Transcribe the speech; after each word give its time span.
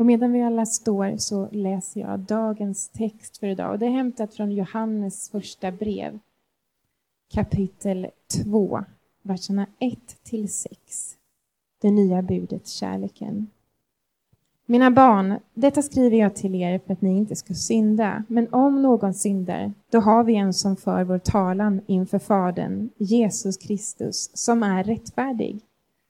Och 0.00 0.06
medan 0.06 0.32
vi 0.32 0.42
alla 0.42 0.66
står 0.66 1.16
så 1.16 1.48
läser 1.52 2.00
jag 2.00 2.18
dagens 2.18 2.88
text 2.88 3.38
för 3.38 3.46
idag. 3.46 3.70
Och 3.70 3.78
det 3.78 3.86
är 3.86 3.90
hämtat 3.90 4.34
från 4.34 4.52
Johannes 4.52 5.30
första 5.30 5.70
brev, 5.70 6.18
kapitel 7.34 8.06
2, 8.44 8.84
verserna 9.22 9.66
1–6, 9.78 10.68
Det 11.80 11.90
nya 11.90 12.22
budet, 12.22 12.68
kärleken. 12.68 13.46
Mina 14.66 14.90
barn, 14.90 15.38
detta 15.54 15.82
skriver 15.82 16.16
jag 16.16 16.36
till 16.36 16.54
er 16.54 16.78
för 16.78 16.92
att 16.92 17.02
ni 17.02 17.16
inte 17.16 17.36
ska 17.36 17.54
synda. 17.54 18.24
Men 18.28 18.54
om 18.54 18.82
någon 18.82 19.14
syndar, 19.14 19.72
då 19.90 20.00
har 20.00 20.24
vi 20.24 20.36
en 20.36 20.54
som 20.54 20.76
för 20.76 21.04
vår 21.04 21.18
talan 21.18 21.80
inför 21.86 22.18
Fadern, 22.18 22.90
Jesus 22.96 23.56
Kristus, 23.56 24.30
som 24.34 24.62
är 24.62 24.84
rättfärdig. 24.84 25.60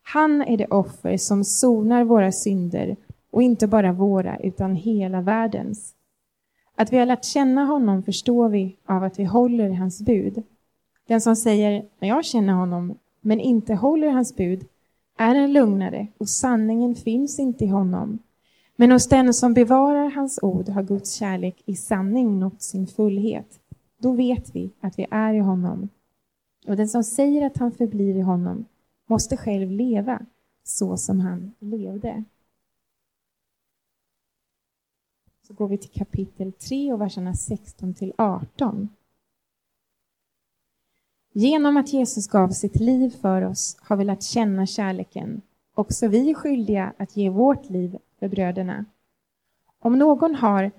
Han 0.03 0.43
är 0.43 0.57
det 0.57 0.67
offer 0.67 1.17
som 1.17 1.45
sonar 1.45 2.05
våra 2.05 2.33
synder, 2.33 2.97
och 3.31 3.43
inte 3.43 3.67
bara 3.67 3.93
våra, 3.93 4.37
utan 4.39 4.75
hela 4.75 5.21
världens. 5.21 5.95
Att 6.75 6.93
vi 6.93 6.99
har 6.99 7.07
lärt 7.07 7.25
känna 7.25 7.65
honom 7.65 8.03
förstår 8.03 8.49
vi 8.49 8.77
av 8.87 9.05
att 9.05 9.19
vi 9.19 9.25
håller 9.25 9.71
hans 9.71 10.03
bud. 10.03 10.43
Den 11.07 11.21
som 11.21 11.37
säger 11.37 11.85
jag 11.99 12.25
känner 12.25 12.53
honom, 12.53 12.95
men 13.21 13.41
inte 13.41 13.75
håller 13.75 14.11
hans 14.11 14.37
bud, 14.37 14.65
är 15.19 15.35
en 15.35 15.53
lugnare 15.53 16.07
och 16.19 16.29
sanningen 16.29 16.95
finns 16.95 17.39
inte 17.39 17.65
i 17.65 17.69
honom. 17.69 18.19
Men 18.77 18.91
hos 18.91 19.09
den 19.09 19.35
som 19.35 19.55
bevarar 19.55 20.11
hans 20.11 20.39
ord 20.43 20.69
har 20.69 20.83
Guds 20.83 21.13
kärlek 21.13 21.63
i 21.67 21.75
sanning 21.75 22.39
nått 22.39 22.63
sin 22.63 22.87
fullhet. 22.87 23.61
Då 23.99 24.13
vet 24.13 24.55
vi 24.55 24.71
att 24.81 24.99
vi 24.99 25.07
är 25.11 25.35
i 25.35 25.39
honom. 25.39 25.89
Och 26.67 26.77
den 26.77 26.89
som 26.89 27.05
säger 27.05 27.47
att 27.47 27.57
han 27.57 27.73
förblir 27.73 28.17
i 28.17 28.21
honom 28.21 28.65
måste 29.07 29.37
själv 29.37 29.71
leva 29.71 30.21
så 30.65 30.97
som 30.97 31.21
han 31.21 31.53
levde. 31.59 32.25
Så 35.51 35.55
går 35.55 35.69
vi 35.69 35.79
till 35.79 35.91
kapitel 35.91 36.53
3 36.53 36.93
och 36.93 37.01
verserna 37.01 37.35
16 37.35 37.95
till 37.95 38.13
18. 38.19 38.89
Genom 41.33 41.77
att 41.77 41.93
Jesus 41.93 42.29
gav 42.29 42.49
sitt 42.49 42.77
liv 42.77 43.11
för 43.21 43.43
oss 43.43 43.77
har 43.81 43.97
vi 43.97 44.05
lärt 44.05 44.23
känna 44.23 44.67
kärleken. 44.67 45.43
Också 45.75 46.09
vi 46.09 46.31
är 46.31 46.35
skyldiga 46.35 46.93
att 46.99 47.17
ge 47.17 47.31
vårt 47.31 47.71
liv 47.71 47.97
för 48.19 48.29
bröderna. 48.29 48.85
Om 49.79 49.99
någon, 49.99 50.35
har, 50.35 50.71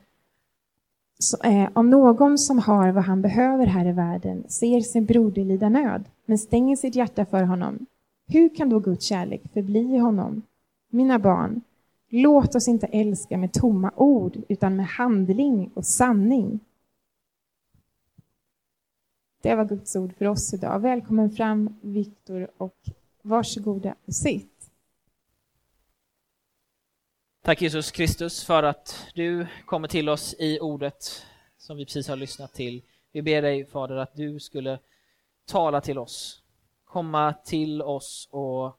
eh, 1.43 1.69
om 1.73 1.89
någon 1.89 2.37
som 2.37 2.59
har 2.59 2.91
vad 2.91 3.03
han 3.03 3.21
behöver 3.21 3.65
här 3.65 3.85
i 3.85 3.91
världen 3.91 4.43
ser 4.49 4.81
sin 4.81 5.05
broder 5.05 5.45
lida 5.45 5.69
nöd, 5.69 6.03
men 6.25 6.37
stänger 6.37 6.75
sitt 6.75 6.95
hjärta 6.95 7.25
för 7.25 7.43
honom, 7.43 7.85
hur 8.27 8.55
kan 8.55 8.69
då 8.69 8.79
Guds 8.79 9.05
kärlek 9.05 9.41
förbli 9.53 9.95
i 9.95 9.97
honom? 9.97 10.41
Mina 10.89 11.19
barn, 11.19 11.61
låt 12.11 12.55
oss 12.55 12.67
inte 12.67 12.87
älska 12.87 13.37
med 13.37 13.53
tomma 13.53 13.91
ord, 13.95 14.37
utan 14.49 14.75
med 14.75 14.85
handling 14.85 15.71
och 15.73 15.85
sanning. 15.85 16.59
Det 19.41 19.55
var 19.55 19.65
Guds 19.65 19.95
ord 19.95 20.13
för 20.17 20.27
oss 20.27 20.53
idag. 20.53 20.79
Välkommen 20.79 21.31
fram, 21.31 21.79
Viktor, 21.81 22.51
och 22.57 22.77
varsågoda 23.21 23.95
och 24.05 24.15
sitt. 24.15 24.71
Tack 27.41 27.61
Jesus 27.61 27.91
Kristus 27.91 28.43
för 28.43 28.63
att 28.63 29.05
du 29.15 29.47
kommer 29.65 29.87
till 29.87 30.09
oss 30.09 30.35
i 30.39 30.59
ordet 30.59 31.25
som 31.57 31.77
vi 31.77 31.85
precis 31.85 32.07
har 32.07 32.15
lyssnat 32.15 32.53
till. 32.53 32.81
Vi 33.11 33.21
ber 33.21 33.41
dig 33.41 33.65
Fader 33.65 33.95
att 33.95 34.15
du 34.15 34.39
skulle 34.39 34.79
tala 35.45 35.81
till 35.81 35.97
oss, 35.97 36.43
komma 36.85 37.33
till 37.33 37.81
oss 37.81 38.29
och 38.31 38.77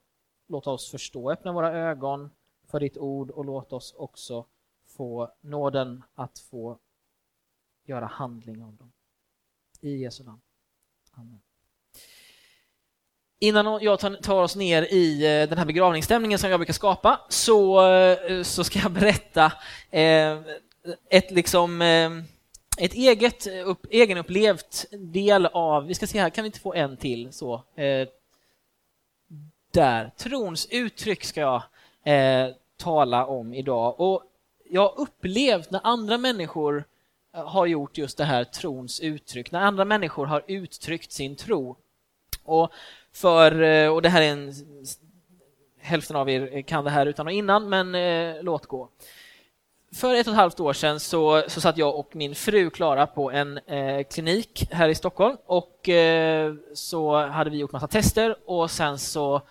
låta 0.49 0.71
oss 0.71 0.91
förstå. 0.91 1.31
Öppna 1.31 1.53
våra 1.53 1.73
ögon 1.73 2.31
för 2.73 2.81
ditt 2.81 2.97
ord 2.97 3.31
och 3.31 3.45
låt 3.45 3.73
oss 3.73 3.95
också 3.97 4.47
få 4.87 5.33
nåden 5.41 6.03
att 6.15 6.39
få 6.39 6.79
göra 7.85 8.07
handling 8.07 8.63
av 8.63 8.77
dem. 8.77 8.93
I 9.81 9.97
Jesu 9.97 10.25
namn. 10.25 10.41
Amen. 11.13 11.41
Innan 13.39 13.83
jag 13.83 14.01
tar 14.23 14.43
oss 14.43 14.57
ner 14.57 14.83
i 14.83 15.25
eh, 15.25 15.49
den 15.49 15.59
här 15.59 15.65
begravningsstämningen 15.65 16.39
som 16.39 16.51
jag 16.51 16.61
brukar 16.61 16.73
skapa 16.73 17.21
så, 17.29 17.89
eh, 17.91 18.43
så 18.43 18.65
ska 18.65 18.79
jag 18.79 18.93
berätta 18.93 19.53
eh, 19.91 20.41
ett 21.11 21.31
liksom 21.31 21.83
ett 22.79 22.95
eget 22.95 23.47
upp, 23.47 23.87
egenupplevt 23.91 24.85
del 24.91 25.47
av, 25.47 25.87
vi 25.87 25.95
ska 25.95 26.07
se 26.07 26.21
här, 26.21 26.31
kan 26.31 26.45
vi 26.45 26.47
inte 26.47 26.61
få 26.61 26.75
en 26.75 26.97
till 26.97 27.33
så? 27.33 27.65
där, 29.71 30.11
trons 30.17 30.69
uttryck 30.71 31.25
ska 31.25 31.41
jag 31.41 31.63
tala 32.83 33.27
om 33.27 33.55
idag. 33.55 34.01
Och 34.01 34.23
jag 34.71 34.81
har 34.81 35.01
upplevt 35.01 35.71
när 35.71 35.81
andra 35.85 36.19
människor 36.19 36.85
eh, 37.35 37.49
har 37.49 37.67
gjort 37.67 37.99
just 37.99 38.19
det 38.19 38.25
här 38.25 38.45
trons 38.45 39.01
uttryck, 39.01 39.51
när 39.51 39.61
andra 39.61 39.85
människor 39.85 40.27
har 40.27 40.45
uttryckt 40.47 41.13
sin 41.13 41.37
tro. 41.37 41.77
Och 42.45 42.73
för, 43.13 43.63
eh, 43.63 43.89
och 43.89 44.03
det 44.03 44.09
här 44.09 44.23
är 44.23 44.33
en, 44.33 44.55
hälften 45.81 46.17
av 46.17 46.31
er 46.31 46.63
kan 46.63 46.85
det 46.85 46.91
här 46.91 47.07
utan 47.07 47.27
och 47.27 47.33
innan, 47.33 47.69
men 47.69 47.95
eh, 47.95 48.43
låt 48.43 48.67
gå. 48.67 48.89
För 49.95 50.15
ett 50.15 50.27
och 50.27 50.33
ett 50.33 50.39
halvt 50.39 50.61
år 50.61 50.73
sedan 50.73 51.01
så, 51.01 51.45
så 51.49 51.61
satt 51.61 51.77
jag 51.77 51.99
och 51.99 52.17
min 52.17 52.35
fru 52.35 52.71
Klara 52.71 53.07
på 53.07 53.31
en 53.31 53.59
eh, 53.59 54.03
klinik 54.03 54.69
här 54.71 54.89
i 54.89 54.95
Stockholm 54.95 55.37
och 55.47 55.89
eh, 55.89 56.55
så 56.75 57.27
hade 57.27 57.51
vi 57.51 57.57
gjort 57.57 57.73
massa 57.73 57.89
tester 57.89 58.37
och 58.47 58.71
sen 58.71 58.99
så 58.99 59.43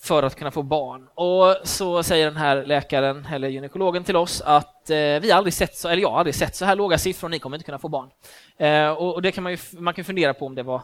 för 0.00 0.22
att 0.22 0.34
kunna 0.34 0.50
få 0.50 0.62
barn. 0.62 1.08
Och 1.14 1.56
så 1.68 2.02
säger 2.02 2.26
den 2.26 2.36
här 2.36 2.64
läkaren 2.64 3.26
eller 3.32 3.48
gynekologen 3.48 4.04
till 4.04 4.16
oss 4.16 4.40
att 4.40 4.90
eh, 4.90 4.96
vi 4.96 5.32
aldrig 5.32 5.54
sett 5.54 5.76
så, 5.76 5.88
eller 5.88 6.02
jag 6.02 6.10
har 6.10 6.18
aldrig 6.18 6.34
sett 6.34 6.56
så 6.56 6.64
här 6.64 6.76
låga 6.76 6.98
siffror, 6.98 7.28
ni 7.28 7.38
kommer 7.38 7.56
inte 7.56 7.64
kunna 7.64 7.78
få 7.78 7.88
barn. 7.88 8.10
Eh, 8.56 8.90
och, 8.90 9.14
och, 9.14 9.22
det 9.22 9.32
kan 9.32 9.42
man 9.42 9.52
ju, 9.52 9.58
man 9.72 9.94
kan 9.94 10.04
fundera 10.04 10.34
på 10.34 10.46
om 10.46 10.54
det 10.54 10.62
var 10.62 10.82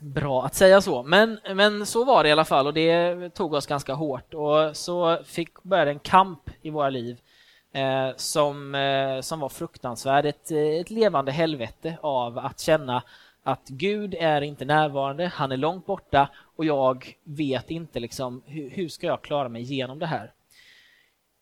bra 0.00 0.44
att 0.44 0.54
säga 0.54 0.80
så, 0.80 1.02
men, 1.02 1.40
men 1.54 1.86
så 1.86 2.04
var 2.04 2.22
det 2.22 2.28
i 2.28 2.32
alla 2.32 2.44
fall 2.44 2.66
och 2.66 2.74
det 2.74 3.30
tog 3.30 3.54
oss 3.54 3.66
ganska 3.66 3.94
hårt 3.94 4.34
och 4.34 4.76
så 4.76 5.18
fick 5.24 5.62
börja 5.62 5.92
en 5.92 5.98
kamp 5.98 6.50
i 6.62 6.70
våra 6.70 6.90
liv 6.90 7.18
eh, 7.72 8.16
som, 8.16 8.74
eh, 8.74 9.20
som 9.20 9.40
var 9.40 9.48
fruktansvärd, 9.48 10.26
ett, 10.26 10.50
ett 10.50 10.90
levande 10.90 11.32
helvete 11.32 11.98
av 12.00 12.38
att 12.38 12.60
känna 12.60 13.02
att 13.42 13.68
Gud 13.68 14.14
är 14.18 14.40
inte 14.40 14.64
närvarande, 14.64 15.26
han 15.34 15.52
är 15.52 15.56
långt 15.56 15.86
borta 15.86 16.28
och 16.58 16.64
jag 16.64 17.16
vet 17.24 17.70
inte 17.70 18.00
liksom, 18.00 18.42
hur, 18.46 18.70
hur 18.70 18.88
ska 18.88 19.06
jag 19.06 19.22
klara 19.22 19.48
mig 19.48 19.62
genom 19.62 19.98
det 19.98 20.06
här. 20.06 20.32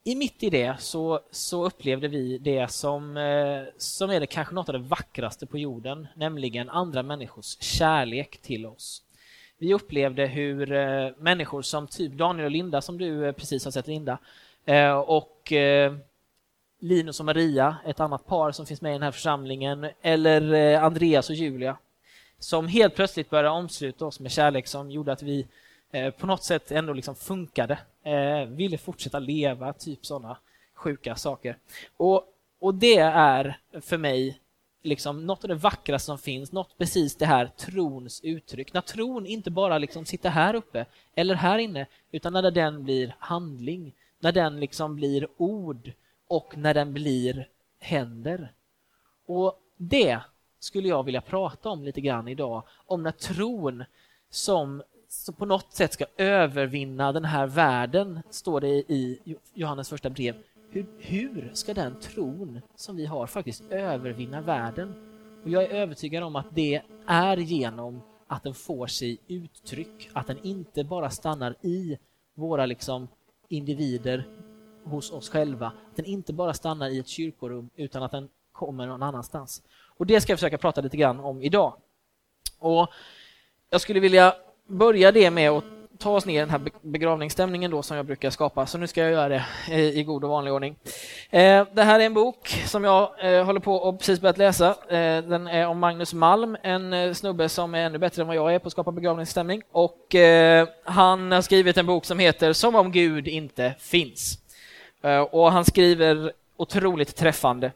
I 0.05 0.15
mitt 0.15 0.43
i 0.43 0.51
det 0.51 0.77
så, 0.81 1.21
så 1.31 1.67
upplevde 1.67 2.09
vi 2.09 2.39
det 2.39 2.71
som, 2.71 3.17
eh, 3.17 3.63
som 3.79 4.11
är 4.11 4.21
det 4.21 4.27
kanske 4.27 4.55
något 4.55 4.69
av 4.69 4.73
det 4.73 4.89
vackraste 4.89 5.47
på 5.47 5.59
jorden, 5.59 6.07
nämligen 6.17 6.71
andra 6.71 7.03
människors 7.03 7.57
kärlek 7.61 8.39
till 8.43 8.67
oss. 8.67 9.03
Vi 9.59 9.75
upplevde 9.75 10.27
hur 10.27 10.73
eh, 10.73 11.11
människor 11.19 11.63
som 11.63 11.87
typ 11.87 12.13
Daniel 12.13 12.45
och 12.45 12.51
Linda, 12.51 12.81
som 12.81 12.99
du 12.99 13.27
eh, 13.27 13.33
precis 13.33 13.65
har 13.65 13.73
sett 13.73 13.87
Linda, 13.87 14.19
eh, 14.65 14.99
och 14.99 15.53
eh, 15.53 15.95
Linus 16.81 17.21
och 17.21 17.27
Maria, 17.27 17.77
ett 17.87 18.01
annat 18.01 18.27
par 18.27 18.53
som 18.53 18.67
finns 18.67 18.83
med 18.83 18.91
i 18.91 18.93
den 18.93 19.03
här 19.03 19.11
församlingen, 19.11 19.87
eller 20.03 20.53
eh, 20.53 20.85
Andreas 20.85 21.31
och 21.31 21.37
Julia, 21.37 21.77
som 22.39 22.69
helt 22.69 22.95
plötsligt 22.95 23.31
började 23.31 23.49
omsluta 23.49 24.07
oss 24.07 24.21
med 24.21 24.33
kärlek 24.33 24.67
som 24.67 24.91
gjorde 24.91 25.13
att 25.13 25.23
vi 25.23 25.47
eh, 25.91 26.11
på 26.11 26.27
något 26.27 26.45
sätt 26.45 26.71
ändå 26.71 26.93
liksom 26.93 27.17
funkade, 27.17 27.79
eh, 28.03 28.45
ville 28.49 28.79
fortsätta 28.79 29.19
leva, 29.19 29.73
typ 29.73 30.07
sådana 30.07 30.37
sjuka 30.75 31.17
saker. 31.17 31.59
Och, 31.97 32.25
och 32.59 32.75
det 32.75 32.99
är 32.99 33.61
för 33.81 33.99
mig 33.99 34.41
liksom 34.83 35.27
något 35.27 35.45
av 35.45 35.49
det 35.49 35.55
vackraste 35.55 36.07
som 36.07 36.19
finns, 36.19 36.53
något 36.53 36.79
precis 36.79 37.17
det 37.17 37.27
här 37.27 37.47
trons 37.47 38.21
uttryck. 38.25 38.73
När 38.73 38.81
tron 38.81 39.27
inte 39.27 39.51
bara 39.51 39.79
liksom 39.79 40.07
sitter 40.07 40.31
här 40.31 40.55
uppe 40.55 40.87
eller 41.15 41.35
här 41.35 41.59
inne, 41.59 41.87
utan 42.11 42.33
när 42.33 42.51
den 42.51 42.85
blir 42.85 43.17
handling, 43.19 43.95
när 44.21 44.33
den 44.33 44.61
liksom 44.61 44.97
blir 44.97 45.29
ord 45.37 45.93
och 46.29 46.57
när 46.57 46.75
den 46.75 46.93
blir 46.93 47.49
händer. 47.79 48.53
Och 49.27 49.61
det 49.77 50.21
skulle 50.59 50.89
jag 50.89 51.03
vilja 51.03 51.21
prata 51.21 51.69
om 51.69 51.85
lite 51.85 52.01
grann 52.01 52.29
idag. 52.29 52.63
Om 52.87 53.03
när 53.03 53.11
tron 53.11 53.85
som, 54.31 54.83
som 55.09 55.35
på 55.35 55.47
något 55.47 55.73
sätt 55.73 55.93
ska 55.93 56.05
övervinna 56.17 57.13
den 57.13 57.25
här 57.25 57.47
världen, 57.47 58.21
står 58.31 58.61
det 58.61 58.69
i 58.69 59.37
Johannes 59.55 59.89
första 59.89 60.11
brev. 60.11 60.37
Hur, 60.71 60.87
hur 60.99 61.51
ska 61.55 61.75
den 61.75 62.01
tron 62.01 62.61
som 62.77 62.97
vi 62.97 63.07
har 63.07 63.27
faktiskt 63.27 63.63
övervinna 63.71 64.41
världen? 64.41 64.95
Och 65.45 65.51
jag 65.51 65.63
är 65.63 65.69
övertygad 65.69 66.23
om 66.23 66.37
att 66.37 66.55
det 66.55 66.83
är 67.07 67.37
genom 67.37 68.01
att 68.27 68.43
den 68.43 68.55
får 68.55 68.87
sig 68.87 69.19
uttryck, 69.29 70.11
att 70.13 70.27
den 70.27 70.39
inte 70.43 70.85
bara 70.85 71.11
stannar 71.11 71.57
i 71.63 71.99
våra 72.35 72.67
liksom 72.67 73.09
individer 73.49 74.27
hos 74.85 75.13
oss 75.13 75.29
själva, 75.29 75.67
att 75.67 75.97
den 75.97 76.05
inte 76.05 76.33
bara 76.33 76.55
stannar 76.55 76.89
i 76.89 76.99
ett 76.99 77.09
kyrkorum 77.09 77.71
utan 77.77 78.03
att 78.03 78.13
den 78.13 78.29
kommer 78.53 78.87
någon 78.87 79.03
annanstans. 79.03 79.63
Och 79.99 80.07
det 80.07 80.21
ska 80.21 80.33
jag 80.33 80.39
försöka 80.39 80.59
prata 80.59 80.81
lite 80.81 80.97
grann 80.97 81.21
om 81.21 81.43
idag. 81.43 81.75
Och 82.59 82.89
jag 83.71 83.81
skulle 83.81 84.01
vilja 84.01 84.35
börja 84.67 85.13
det 85.13 85.31
med 85.31 85.51
att 85.51 85.65
ta 85.99 86.11
oss 86.11 86.27
ner 86.27 86.37
i 86.37 86.39
den 86.39 86.51
här 86.51 86.61
begravningsstämningen 86.83 87.71
då 87.71 87.83
som 87.83 87.97
jag 87.97 88.07
brukar 88.07 88.31
skapa, 88.31 88.67
så 88.67 88.79
nu 88.79 88.87
ska 88.87 89.01
jag 89.01 89.11
göra 89.11 89.29
det 89.29 89.45
eh, 89.71 89.81
i 89.81 90.03
god 90.03 90.25
och 90.25 90.31
vanlig 90.31 90.53
ordning. 90.53 90.77
Eh, 91.31 91.67
det 91.73 91.83
här 91.83 92.01
är 92.01 92.07
en 92.07 92.15
bok 92.15 92.49
som 92.67 92.85
jag 92.85 93.11
eh, 93.21 93.45
håller 93.45 93.61
på 93.61 93.75
och 93.75 93.99
precis 93.99 94.21
börjat 94.21 94.39
läsa. 94.39 94.77
Den 94.89 95.47
är 95.47 95.67
om 95.67 95.79
Magnus 95.79 96.15
Malm, 96.15 96.57
en 96.63 97.15
snubbe 97.15 97.49
som 97.49 97.75
är 97.75 97.79
ännu 97.79 97.99
bättre 97.99 98.23
än 98.23 98.29
vad 98.29 98.37
jag 98.37 98.55
är 98.55 98.59
på 98.59 98.67
att 98.67 98.73
skapa 98.73 98.93
begravningsstämning. 98.93 99.63
Och 99.73 100.15
han 100.85 101.33
har 101.33 101.43
skrivit 101.43 101.77
en 101.77 101.87
bok 101.87 102.05
som 102.05 102.19
heter 102.19 102.53
Som 102.53 102.75
om 102.75 102.93
Gud 102.93 103.29
inte 103.29 103.75
finns. 103.79 104.39
Och 105.31 105.53
han 105.53 105.65
skriver 105.65 106.33
otroligt 106.57 107.17
träffande 107.17 107.73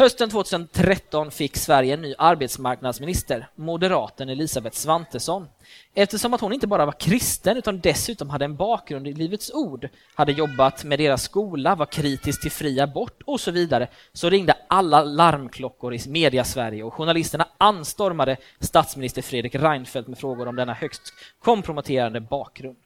Hösten 0.00 0.30
2013 0.30 1.30
fick 1.30 1.56
Sverige 1.56 1.94
en 1.94 2.02
ny 2.02 2.14
arbetsmarknadsminister, 2.18 3.48
moderaten 3.54 4.28
Elisabeth 4.28 4.76
Svantesson. 4.76 5.48
Eftersom 5.94 6.34
att 6.34 6.40
hon 6.40 6.52
inte 6.52 6.66
bara 6.66 6.86
var 6.86 6.92
kristen 6.92 7.56
utan 7.56 7.80
dessutom 7.80 8.30
hade 8.30 8.44
en 8.44 8.56
bakgrund 8.56 9.08
i 9.08 9.12
Livets 9.12 9.50
Ord, 9.54 9.88
hade 10.14 10.32
jobbat 10.32 10.84
med 10.84 10.98
deras 10.98 11.22
skola, 11.22 11.74
var 11.74 11.86
kritisk 11.86 12.42
till 12.42 12.50
fri 12.50 12.80
abort 12.80 13.22
och 13.24 13.40
så 13.40 13.50
vidare, 13.50 13.88
så 14.12 14.30
ringde 14.30 14.54
alla 14.68 15.04
larmklockor 15.04 15.94
i 15.94 16.08
media-Sverige 16.08 16.82
och 16.82 16.94
journalisterna 16.94 17.48
anstormade 17.58 18.36
statsminister 18.60 19.22
Fredrik 19.22 19.54
Reinfeldt 19.54 20.08
med 20.08 20.18
frågor 20.18 20.48
om 20.48 20.56
denna 20.56 20.74
högst 20.74 21.02
komprometterande 21.38 22.20
bakgrund. 22.20 22.76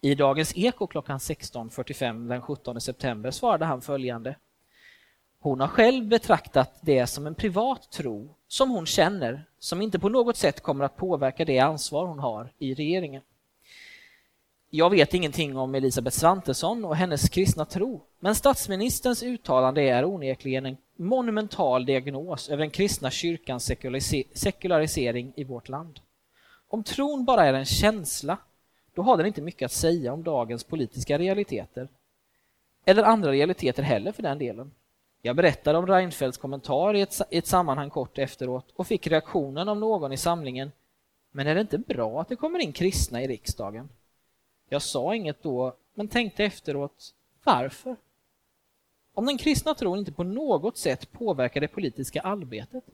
I 0.00 0.14
Dagens 0.14 0.52
Eko 0.56 0.86
klockan 0.86 1.18
16.45 1.18 2.28
den 2.28 2.42
17 2.42 2.80
september 2.80 3.30
svarade 3.30 3.64
han 3.64 3.80
följande 3.80 4.36
hon 5.40 5.60
har 5.60 5.68
själv 5.68 6.06
betraktat 6.06 6.78
det 6.80 7.06
som 7.06 7.26
en 7.26 7.34
privat 7.34 7.90
tro 7.90 8.34
som 8.48 8.70
hon 8.70 8.86
känner, 8.86 9.44
som 9.58 9.82
inte 9.82 9.98
på 9.98 10.08
något 10.08 10.36
sätt 10.36 10.60
kommer 10.60 10.84
att 10.84 10.96
påverka 10.96 11.44
det 11.44 11.58
ansvar 11.58 12.06
hon 12.06 12.18
har 12.18 12.52
i 12.58 12.74
regeringen. 12.74 13.22
Jag 14.70 14.90
vet 14.90 15.14
ingenting 15.14 15.56
om 15.56 15.74
Elisabeth 15.74 16.16
Svantesson 16.16 16.84
och 16.84 16.96
hennes 16.96 17.28
kristna 17.28 17.64
tro, 17.64 18.00
men 18.18 18.34
statsministerns 18.34 19.22
uttalande 19.22 19.82
är 19.82 20.04
onekligen 20.04 20.66
en 20.66 20.76
monumental 20.96 21.86
diagnos 21.86 22.48
över 22.48 22.60
den 22.60 22.70
kristna 22.70 23.10
kyrkans 23.10 23.70
sekularisering 24.34 25.32
i 25.36 25.44
vårt 25.44 25.68
land. 25.68 26.00
Om 26.68 26.82
tron 26.82 27.24
bara 27.24 27.46
är 27.46 27.54
en 27.54 27.64
känsla, 27.64 28.38
då 28.94 29.02
har 29.02 29.16
den 29.16 29.26
inte 29.26 29.42
mycket 29.42 29.66
att 29.66 29.72
säga 29.72 30.12
om 30.12 30.22
dagens 30.22 30.64
politiska 30.64 31.18
realiteter. 31.18 31.88
Eller 32.84 33.02
andra 33.02 33.30
realiteter 33.30 33.82
heller 33.82 34.12
för 34.12 34.22
den 34.22 34.38
delen. 34.38 34.70
Jag 35.22 35.36
berättade 35.36 35.78
om 35.78 35.86
Reinfeldts 35.86 36.38
kommentar 36.38 36.94
i 36.94 37.00
ett, 37.00 37.20
i 37.30 37.38
ett 37.38 37.46
sammanhang 37.46 37.90
kort 37.90 38.18
efteråt 38.18 38.70
och 38.76 38.86
fick 38.86 39.06
reaktionen 39.06 39.68
av 39.68 39.76
någon 39.76 40.12
i 40.12 40.16
samlingen 40.16 40.72
Men 41.30 41.46
är 41.46 41.54
det 41.54 41.60
inte 41.60 41.78
bra 41.78 42.20
att 42.20 42.28
det 42.28 42.36
kommer 42.36 42.58
in 42.58 42.72
kristna 42.72 43.22
i 43.22 43.28
riksdagen? 43.28 43.88
Jag 44.68 44.82
sa 44.82 45.14
inget 45.14 45.42
då, 45.42 45.76
men 45.94 46.08
tänkte 46.08 46.44
efteråt 46.44 47.14
Varför? 47.44 47.96
Om 49.14 49.26
den 49.26 49.38
kristna 49.38 49.74
tron 49.74 49.98
inte 49.98 50.12
på 50.12 50.24
något 50.24 50.78
sätt 50.78 51.12
påverkar 51.12 51.60
det 51.60 51.68
politiska 51.68 52.20
arbetet, 52.20 52.84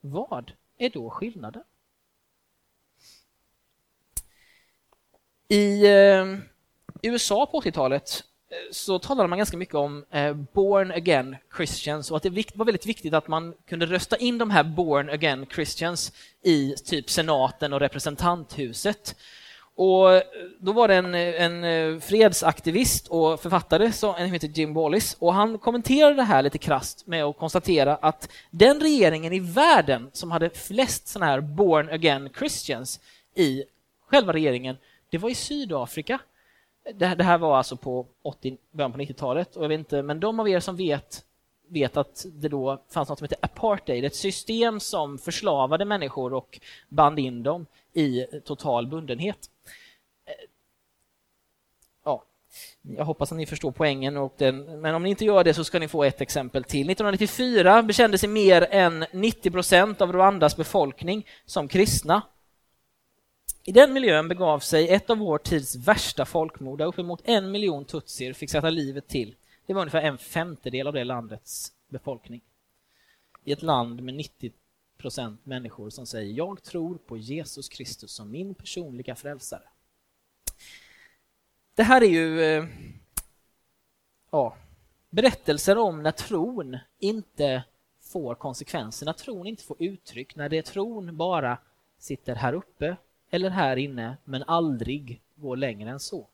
vad 0.00 0.52
är 0.78 0.90
då 0.90 1.10
skillnaden? 1.10 1.62
I 5.48 5.86
eh, 5.86 6.38
USA 7.02 7.46
på 7.46 7.60
80-talet 7.60 8.24
så 8.70 8.98
talade 8.98 9.28
man 9.28 9.38
ganska 9.38 9.56
mycket 9.56 9.74
om 9.74 10.04
eh, 10.10 10.32
born 10.32 10.90
again 10.90 11.36
Christians 11.56 12.10
och 12.10 12.16
att 12.16 12.22
det 12.22 12.30
var 12.54 12.64
väldigt 12.64 12.86
viktigt 12.86 13.14
att 13.14 13.28
man 13.28 13.54
kunde 13.68 13.86
rösta 13.86 14.16
in 14.16 14.38
de 14.38 14.50
här 14.50 14.64
born 14.64 15.10
again 15.10 15.46
Christians 15.54 16.12
i 16.42 16.74
typ 16.84 17.10
senaten 17.10 17.72
och 17.72 17.80
representanthuset. 17.80 19.16
Och 19.76 20.22
då 20.58 20.72
var 20.72 20.88
det 20.88 20.94
en, 20.94 21.14
en 21.14 21.64
eh, 21.64 22.00
fredsaktivist 22.00 23.08
och 23.08 23.40
författare 23.40 23.92
som 23.92 24.14
heter 24.16 24.48
Jim 24.48 24.74
Wallis 24.74 25.16
och 25.18 25.34
han 25.34 25.58
kommenterade 25.58 26.14
det 26.14 26.22
här 26.22 26.42
lite 26.42 26.58
krast 26.58 27.06
med 27.06 27.24
att 27.24 27.38
konstatera 27.38 27.96
att 27.96 28.28
den 28.50 28.80
regeringen 28.80 29.32
i 29.32 29.40
världen 29.40 30.10
som 30.12 30.30
hade 30.30 30.50
flest 30.50 31.08
sådana 31.08 31.32
här 31.32 31.40
born 31.40 31.88
again 31.88 32.30
Christians 32.38 33.00
i 33.34 33.64
själva 34.06 34.32
regeringen, 34.32 34.76
det 35.10 35.18
var 35.18 35.30
i 35.30 35.34
Sydafrika 35.34 36.18
det, 36.84 37.14
det 37.14 37.24
här 37.24 37.38
var 37.38 37.56
alltså 37.56 37.76
på 37.76 38.06
80, 38.22 38.56
början 38.70 38.92
på 38.92 38.98
90-talet 38.98 39.56
och 39.56 39.64
jag 39.64 39.68
vet 39.68 39.78
inte, 39.78 40.02
men 40.02 40.20
de 40.20 40.40
av 40.40 40.48
er 40.48 40.60
som 40.60 40.76
vet 40.76 41.24
vet 41.68 41.96
att 41.96 42.26
det 42.32 42.48
då 42.48 42.82
fanns 42.90 43.08
något 43.08 43.18
som 43.18 43.24
heter 43.24 43.38
apartheid, 43.40 44.04
ett 44.04 44.16
system 44.16 44.80
som 44.80 45.18
förslavade 45.18 45.84
människor 45.84 46.34
och 46.34 46.60
band 46.88 47.18
in 47.18 47.42
dem 47.42 47.66
i 47.92 48.26
total 48.44 48.86
bundenhet. 48.86 49.50
Eh, 50.26 50.32
ja, 52.04 52.24
jag 52.82 53.04
hoppas 53.04 53.32
att 53.32 53.38
ni 53.38 53.46
förstår 53.46 53.70
poängen, 53.70 54.16
och 54.16 54.34
den, 54.38 54.80
men 54.80 54.94
om 54.94 55.02
ni 55.02 55.10
inte 55.10 55.24
gör 55.24 55.44
det 55.44 55.54
så 55.54 55.64
ska 55.64 55.78
ni 55.78 55.88
få 55.88 56.04
ett 56.04 56.20
exempel 56.20 56.64
till. 56.64 56.90
1994 56.90 57.82
bekände 57.82 58.18
sig 58.18 58.28
mer 58.28 58.66
än 58.70 59.04
90 59.12 59.50
procent 59.50 60.00
av 60.00 60.12
Rwandas 60.12 60.56
befolkning 60.56 61.26
som 61.44 61.68
kristna 61.68 62.22
i 63.66 63.72
den 63.72 63.92
miljön 63.92 64.28
begav 64.28 64.58
sig 64.58 64.88
ett 64.88 65.10
av 65.10 65.18
vår 65.18 65.38
tids 65.38 65.76
värsta 65.76 66.24
folkmord 66.24 66.78
där 66.78 66.86
uppemot 66.86 67.20
en 67.24 67.50
miljon 67.50 67.84
tutsier 67.84 68.32
fick 68.32 68.50
sätta 68.50 68.70
livet 68.70 69.08
till. 69.08 69.34
Det 69.66 69.74
var 69.74 69.80
ungefär 69.80 70.02
en 70.02 70.18
femtedel 70.18 70.86
av 70.86 70.92
det 70.92 71.04
landets 71.04 71.72
befolkning. 71.88 72.40
I 73.44 73.52
ett 73.52 73.62
land 73.62 74.02
med 74.02 74.14
90 74.14 74.52
procent 74.96 75.46
människor 75.46 75.90
som 75.90 76.06
säger 76.06 76.32
jag 76.32 76.62
tror 76.62 76.98
på 76.98 77.16
Jesus 77.16 77.68
Kristus 77.68 78.12
som 78.12 78.30
min 78.30 78.54
personliga 78.54 79.14
frälsare. 79.14 79.62
Det 81.74 81.82
här 81.82 82.02
är 82.02 82.08
ju 82.08 82.42
eh, 82.42 82.64
ja, 84.30 84.56
berättelser 85.10 85.78
om 85.78 86.02
när 86.02 86.12
tron 86.12 86.78
inte 86.98 87.64
får 88.00 88.34
konsekvenser, 88.34 89.06
när 89.06 89.12
tron 89.12 89.46
inte 89.46 89.62
får 89.62 89.76
uttryck, 89.80 90.36
när 90.36 90.48
det 90.48 90.58
är 90.58 90.62
tron 90.62 91.16
bara 91.16 91.58
sitter 91.98 92.34
här 92.34 92.52
uppe 92.52 92.96
eller 93.34 93.50
här 93.50 93.76
inne, 93.76 94.16
men 94.24 94.42
aldrig 94.42 95.20
gå 95.34 95.54
längre 95.54 95.90
än 95.90 96.00
så. 96.00 96.26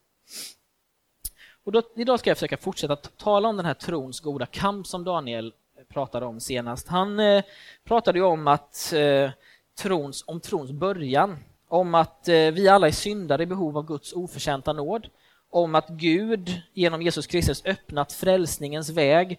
Och 1.64 1.72
då, 1.72 1.82
idag 1.96 2.20
ska 2.20 2.30
jag 2.30 2.36
försöka 2.36 2.56
fortsätta 2.56 2.96
tala 2.96 3.48
om 3.48 3.56
den 3.56 3.66
här 3.66 3.74
trons 3.74 4.20
goda 4.20 4.46
kamp 4.46 4.86
som 4.86 5.04
Daniel 5.04 5.52
eh, 5.76 5.84
pratade 5.84 6.26
om 6.26 6.40
senast. 6.40 6.88
Han 6.88 7.20
eh, 7.20 7.44
pratade 7.84 8.18
ju 8.18 8.24
om 8.24 8.48
att 8.48 8.92
eh, 8.92 9.30
trons, 9.78 10.24
om 10.26 10.40
trons 10.40 10.70
början, 10.70 11.36
om 11.68 11.94
att 11.94 12.28
eh, 12.28 12.34
vi 12.34 12.68
alla 12.68 12.86
är 12.86 12.92
syndare 12.92 13.42
i 13.42 13.46
behov 13.46 13.78
av 13.78 13.86
Guds 13.86 14.12
oförtjänta 14.12 14.72
nåd, 14.72 15.08
om 15.50 15.74
att 15.74 15.88
Gud 15.88 16.62
genom 16.72 17.02
Jesus 17.02 17.26
Kristus 17.26 17.64
öppnat 17.64 18.12
frälsningens 18.12 18.90
väg 18.90 19.38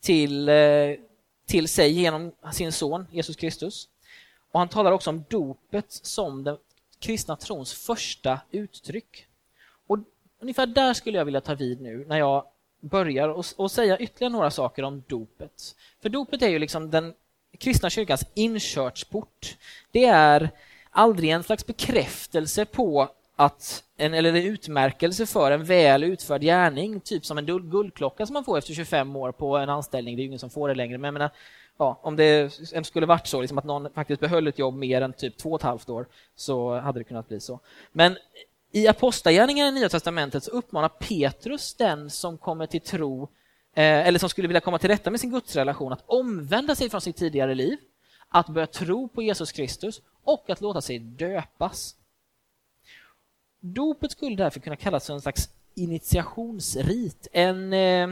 till, 0.00 0.48
eh, 0.48 0.54
till 1.46 1.68
sig 1.68 1.92
genom 1.92 2.32
sin 2.52 2.72
son 2.72 3.06
Jesus 3.10 3.36
Kristus. 3.36 3.88
Och 4.52 4.58
Han 4.58 4.68
talar 4.68 4.92
också 4.92 5.10
om 5.10 5.24
dopet 5.28 5.86
som 5.88 6.44
den 6.44 6.56
kristna 7.02 7.36
trons 7.36 7.72
första 7.74 8.40
uttryck. 8.50 9.26
Och 9.86 9.98
ungefär 10.40 10.66
där 10.66 10.94
skulle 10.94 11.18
jag 11.18 11.24
vilja 11.24 11.40
ta 11.40 11.54
vid 11.54 11.80
nu 11.80 12.04
när 12.08 12.18
jag 12.18 12.44
börjar 12.80 13.28
och, 13.28 13.44
och 13.56 13.70
säga 13.70 13.98
ytterligare 13.98 14.32
några 14.32 14.50
saker 14.50 14.82
om 14.82 15.02
dopet. 15.06 15.76
För 16.02 16.08
dopet 16.08 16.42
är 16.42 16.48
ju 16.48 16.58
liksom 16.58 16.90
den 16.90 17.14
kristna 17.58 17.90
kyrkans 17.90 18.24
inkörsport. 18.34 19.56
Det 19.90 20.04
är 20.04 20.50
aldrig 20.90 21.30
en 21.30 21.42
slags 21.42 21.66
bekräftelse 21.66 22.64
på 22.64 23.08
att 23.36 23.84
en, 23.96 24.14
eller 24.14 24.30
en 24.30 24.36
utmärkelse 24.36 25.26
för 25.26 25.50
en 25.50 25.64
väl 25.64 26.04
utförd 26.04 26.42
gärning, 26.42 27.00
typ 27.00 27.26
som 27.26 27.38
en 27.38 27.46
guldklocka 27.46 28.26
som 28.26 28.34
man 28.34 28.44
får 28.44 28.58
efter 28.58 28.74
25 28.74 29.16
år 29.16 29.32
på 29.32 29.56
en 29.56 29.68
anställning. 29.68 30.16
Det 30.16 30.20
är 30.20 30.22
ju 30.22 30.28
ingen 30.28 30.38
som 30.38 30.50
får 30.50 30.68
det 30.68 30.74
längre, 30.74 30.98
men 30.98 31.04
jag 31.08 31.12
menar, 31.12 31.30
ja, 31.78 32.00
om 32.02 32.16
det 32.16 32.52
skulle 32.86 33.06
varit 33.06 33.26
så 33.26 33.40
liksom 33.40 33.58
att 33.58 33.64
någon 33.64 33.92
faktiskt 33.92 34.20
behöll 34.20 34.46
ett 34.46 34.58
jobb 34.58 34.74
mer 34.74 35.02
än 35.02 35.12
typ 35.12 35.36
två 35.36 35.50
och 35.50 35.60
ett 35.60 35.62
halvt 35.62 35.88
år 35.88 36.06
så 36.36 36.78
hade 36.78 37.00
det 37.00 37.04
kunnat 37.04 37.28
bli 37.28 37.40
så. 37.40 37.60
Men 37.92 38.16
i 38.72 38.88
Apostlagärningarna 38.88 39.68
i 39.68 39.72
Nya 39.72 39.88
Testamentet 39.88 40.44
så 40.44 40.50
uppmanar 40.50 40.88
Petrus 40.88 41.74
den 41.74 42.10
som 42.10 42.38
kommer 42.38 42.66
till 42.66 42.80
tro 42.80 43.22
eh, 43.74 44.06
eller 44.06 44.18
som 44.18 44.28
skulle 44.28 44.48
vilja 44.48 44.60
komma 44.60 44.78
till 44.78 44.90
rätta 44.90 45.10
med 45.10 45.20
sin 45.20 45.30
gudsrelation 45.30 45.92
att 45.92 46.04
omvända 46.06 46.74
sig 46.74 46.90
från 46.90 47.00
sitt 47.00 47.16
tidigare 47.16 47.54
liv, 47.54 47.78
att 48.28 48.48
börja 48.48 48.66
tro 48.66 49.08
på 49.08 49.22
Jesus 49.22 49.52
Kristus 49.52 50.00
och 50.24 50.50
att 50.50 50.60
låta 50.60 50.80
sig 50.80 50.98
döpas. 50.98 51.96
Dopet 53.60 54.12
skulle 54.12 54.36
därför 54.36 54.60
kunna 54.60 54.76
kallas 54.76 55.06
för 55.06 55.14
en 55.14 55.20
slags 55.20 55.48
initiationsrit, 55.74 57.28
en 57.32 57.72
eh, 57.72 58.08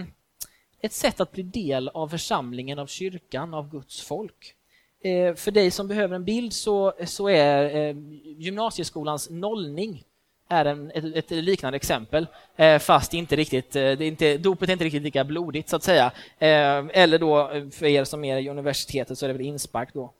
ett 0.82 0.92
sätt 0.92 1.20
att 1.20 1.32
bli 1.32 1.42
del 1.42 1.88
av 1.88 2.08
församlingen, 2.08 2.78
av 2.78 2.86
kyrkan, 2.86 3.54
av 3.54 3.70
Guds 3.70 4.02
folk. 4.02 4.54
Eh, 5.02 5.34
för 5.34 5.50
dig 5.50 5.70
som 5.70 5.88
behöver 5.88 6.16
en 6.16 6.24
bild 6.24 6.52
så, 6.52 6.92
så 7.04 7.28
är 7.28 7.76
eh, 7.76 7.96
gymnasieskolans 8.36 9.30
nollning 9.30 10.04
är 10.50 10.64
en, 10.64 10.90
ett, 10.90 11.04
ett, 11.16 11.30
liknande 11.30 11.76
exempel, 11.76 12.26
eh, 12.56 12.78
fast 12.78 13.14
inte 13.14 13.36
riktigt, 13.36 13.76
eh, 13.76 13.82
det 13.82 14.04
är 14.04 14.08
inte, 14.08 14.38
dopet 14.38 14.68
är 14.68 14.72
inte 14.72 14.84
riktigt 14.84 15.02
lika 15.02 15.24
blodigt 15.24 15.68
så 15.68 15.76
att 15.76 15.82
säga. 15.82 16.12
Eh, 16.38 16.84
eller 16.92 17.18
då 17.18 17.50
eh, 17.50 17.68
för 17.68 17.86
er 17.86 18.04
som 18.04 18.24
är 18.24 18.38
i 18.38 18.48
universitetet 18.48 19.18
så 19.18 19.26
är 19.26 19.28
det 19.28 19.32
väl 19.32 19.46
inspark 19.46 19.88
då. 19.94 20.12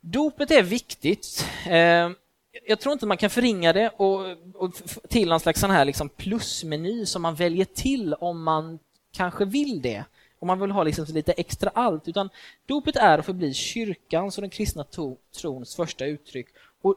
Dopet 0.00 0.50
är 0.50 0.62
viktigt 0.62 1.44
jag 2.66 2.80
tror 2.80 2.92
inte 2.92 3.06
man 3.06 3.16
kan 3.16 3.30
förringa 3.30 3.72
det 3.72 3.88
och, 3.96 4.20
och 4.54 4.74
till 5.08 5.28
någon 5.28 5.40
slags 5.40 5.60
sån 5.60 5.70
här 5.70 5.84
liksom 5.84 6.08
plusmeny 6.08 7.06
som 7.06 7.22
man 7.22 7.34
väljer 7.34 7.64
till 7.64 8.14
om 8.14 8.42
man 8.42 8.78
kanske 9.16 9.44
vill 9.44 9.82
det. 9.82 10.04
Om 10.38 10.46
man 10.46 10.60
vill 10.60 10.70
ha 10.70 10.82
liksom 10.82 11.04
lite 11.08 11.32
extra 11.32 11.70
allt. 11.74 12.08
Utan 12.08 12.30
dopet 12.66 12.96
är 12.96 13.18
och 13.18 13.24
förblir 13.24 13.52
kyrkans 13.52 14.38
och 14.38 14.42
den 14.42 14.50
kristna 14.50 14.84
trons 15.40 15.76
första 15.76 16.06
uttryck. 16.06 16.46
Och 16.82 16.94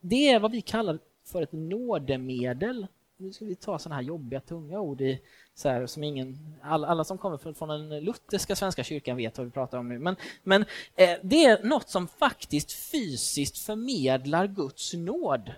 Det 0.00 0.30
är 0.30 0.40
vad 0.40 0.50
vi 0.50 0.60
kallar 0.60 0.98
för 1.24 1.42
ett 1.42 1.52
nådemedel. 1.52 2.86
Nu 3.16 3.32
ska 3.32 3.44
vi 3.44 3.54
ta 3.54 3.78
sådana 3.78 3.94
här 3.94 4.02
jobbiga, 4.02 4.40
tunga 4.40 4.80
ord 4.80 5.00
i, 5.00 5.20
så 5.54 5.68
här, 5.68 5.86
som 5.86 6.04
ingen, 6.04 6.56
alla, 6.62 6.86
alla 6.86 7.04
som 7.04 7.18
kommer 7.18 7.54
från 7.54 7.68
den 7.68 8.04
lutherska 8.04 8.56
svenska 8.56 8.84
kyrkan 8.84 9.16
vet 9.16 9.38
vad 9.38 9.46
vi 9.46 9.50
pratar 9.50 9.78
om 9.78 9.88
nu. 9.88 9.98
Men, 9.98 10.16
men 10.42 10.62
eh, 10.96 11.18
det 11.22 11.44
är 11.44 11.62
något 11.62 11.88
som 11.88 12.08
faktiskt 12.08 12.72
fysiskt 12.72 13.58
förmedlar 13.58 14.46
Guds 14.46 14.94
nåd. 14.94 15.52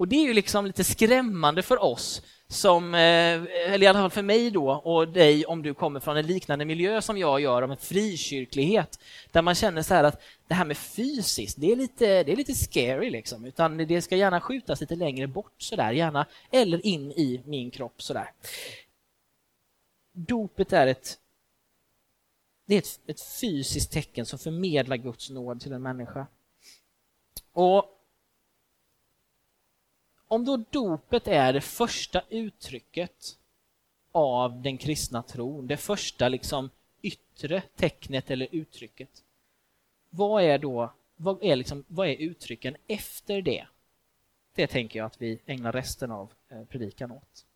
Och 0.00 0.08
det 0.08 0.16
är 0.16 0.24
ju 0.24 0.34
liksom 0.34 0.66
lite 0.66 0.84
skrämmande 0.84 1.62
för 1.62 1.82
oss 1.82 2.22
som, 2.48 2.94
eh, 2.94 3.00
eller 3.00 3.82
i 3.82 3.86
alla 3.86 3.98
fall 3.98 4.10
för 4.10 4.22
mig 4.22 4.50
då 4.50 4.70
och 4.70 5.08
dig 5.08 5.46
om 5.46 5.62
du 5.62 5.74
kommer 5.74 6.00
från 6.00 6.16
en 6.16 6.26
liknande 6.26 6.64
miljö 6.64 7.02
som 7.02 7.18
jag 7.18 7.40
gör 7.40 7.62
om 7.62 7.70
en 7.70 7.76
frikyrklighet 7.76 9.00
där 9.32 9.42
man 9.42 9.54
känner 9.54 9.82
så 9.82 9.94
här 9.94 10.04
att 10.04 10.22
det 10.48 10.54
här 10.54 10.64
med 10.64 10.76
fysiskt, 10.76 11.60
det 11.60 11.72
är 11.72 11.76
lite, 11.76 12.22
det 12.22 12.32
är 12.32 12.36
lite 12.36 12.54
scary 12.54 13.10
liksom, 13.10 13.44
utan 13.44 13.76
det 13.76 14.02
ska 14.02 14.16
gärna 14.16 14.40
skjutas 14.40 14.80
lite 14.80 14.96
längre 14.96 15.26
bort 15.26 15.54
så 15.58 15.76
där, 15.76 15.92
gärna 15.92 16.26
eller 16.50 16.86
in 16.86 17.12
i 17.12 17.42
min 17.44 17.70
kropp 17.70 18.02
så 18.02 18.12
där. 18.12 18.30
Dopet 20.12 20.72
är 20.72 20.86
ett 20.86 21.18
det 22.66 22.74
är 22.74 22.78
ett, 22.78 23.00
ett 23.06 23.22
fysiskt 23.40 23.92
tecken 23.92 24.26
som 24.26 24.38
förmedlar 24.38 24.96
Guds 24.96 25.30
nåd 25.30 25.60
till 25.60 25.72
en 25.72 25.82
människa. 25.82 26.26
Och 27.52 27.96
om 30.30 30.44
då 30.44 30.56
dopet 30.56 31.28
är 31.28 31.52
det 31.52 31.60
första 31.60 32.22
uttrycket 32.28 33.36
av 34.12 34.62
den 34.62 34.78
kristna 34.78 35.22
tron, 35.22 35.66
det 35.66 35.76
första 35.76 36.28
liksom 36.28 36.70
yttre 37.02 37.62
tecknet 37.76 38.30
eller 38.30 38.48
uttrycket, 38.50 39.10
vad 40.10 40.42
är 40.42 40.58
då 40.58 40.92
vad 41.16 41.42
är, 41.42 41.56
liksom, 41.56 41.84
vad 41.88 42.08
är 42.08 42.16
uttrycken 42.16 42.76
efter 42.86 43.42
det? 43.42 43.66
Det 44.54 44.66
tänker 44.66 44.98
jag 44.98 45.06
att 45.06 45.22
vi 45.22 45.40
ägnar 45.46 45.72
resten 45.72 46.10
av 46.10 46.32
eh, 46.48 46.64
predikan 46.64 47.12
åt. 47.12 47.46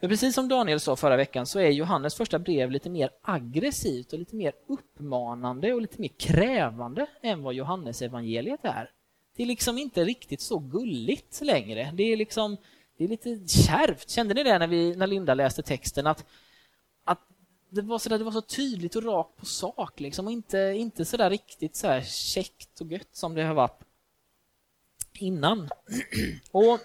För 0.00 0.08
precis 0.08 0.34
som 0.34 0.48
Daniel 0.48 0.80
sa 0.80 0.96
förra 0.96 1.16
veckan 1.16 1.46
så 1.46 1.58
är 1.58 1.70
Johannes 1.70 2.14
första 2.14 2.38
brev 2.38 2.70
lite 2.70 2.90
mer 2.90 3.10
aggressivt 3.22 4.12
och 4.12 4.18
lite 4.18 4.36
mer 4.36 4.52
uppmanande 4.66 5.72
och 5.72 5.80
lite 5.80 6.00
mer 6.00 6.08
krävande 6.08 7.06
än 7.22 7.42
vad 7.42 7.54
Johannes 7.54 8.02
evangeliet 8.02 8.64
är 8.64 8.90
det 9.40 9.44
är 9.44 9.46
liksom 9.46 9.78
inte 9.78 10.04
riktigt 10.04 10.40
så 10.40 10.58
gulligt 10.58 11.40
längre. 11.40 11.90
Det 11.94 12.02
är 12.02 12.16
liksom 12.16 12.56
det 12.96 13.04
är 13.04 13.08
lite 13.08 13.48
kärvt. 13.48 14.10
Kände 14.10 14.34
ni 14.34 14.42
det 14.42 14.58
när, 14.58 14.66
vi, 14.66 14.96
när 14.96 15.06
Linda 15.06 15.34
läste 15.34 15.62
texten? 15.62 16.06
Att, 16.06 16.24
att 17.04 17.20
det, 17.70 17.82
var 17.82 17.98
så 17.98 18.08
där, 18.08 18.18
det 18.18 18.24
var 18.24 18.32
så 18.32 18.40
tydligt 18.40 18.96
och 18.96 19.04
rakt 19.04 19.36
på 19.36 19.46
sak 19.46 20.00
liksom, 20.00 20.26
och 20.26 20.32
inte, 20.32 20.58
inte 20.58 21.04
så 21.04 21.16
där 21.16 21.30
riktigt 21.30 21.76
så 21.76 21.86
här 21.86 22.02
käckt 22.02 22.80
och 22.80 22.86
gött 22.86 23.08
som 23.12 23.34
det 23.34 23.42
har 23.42 23.54
varit 23.54 23.80
innan. 25.12 25.68
Och 26.50 26.80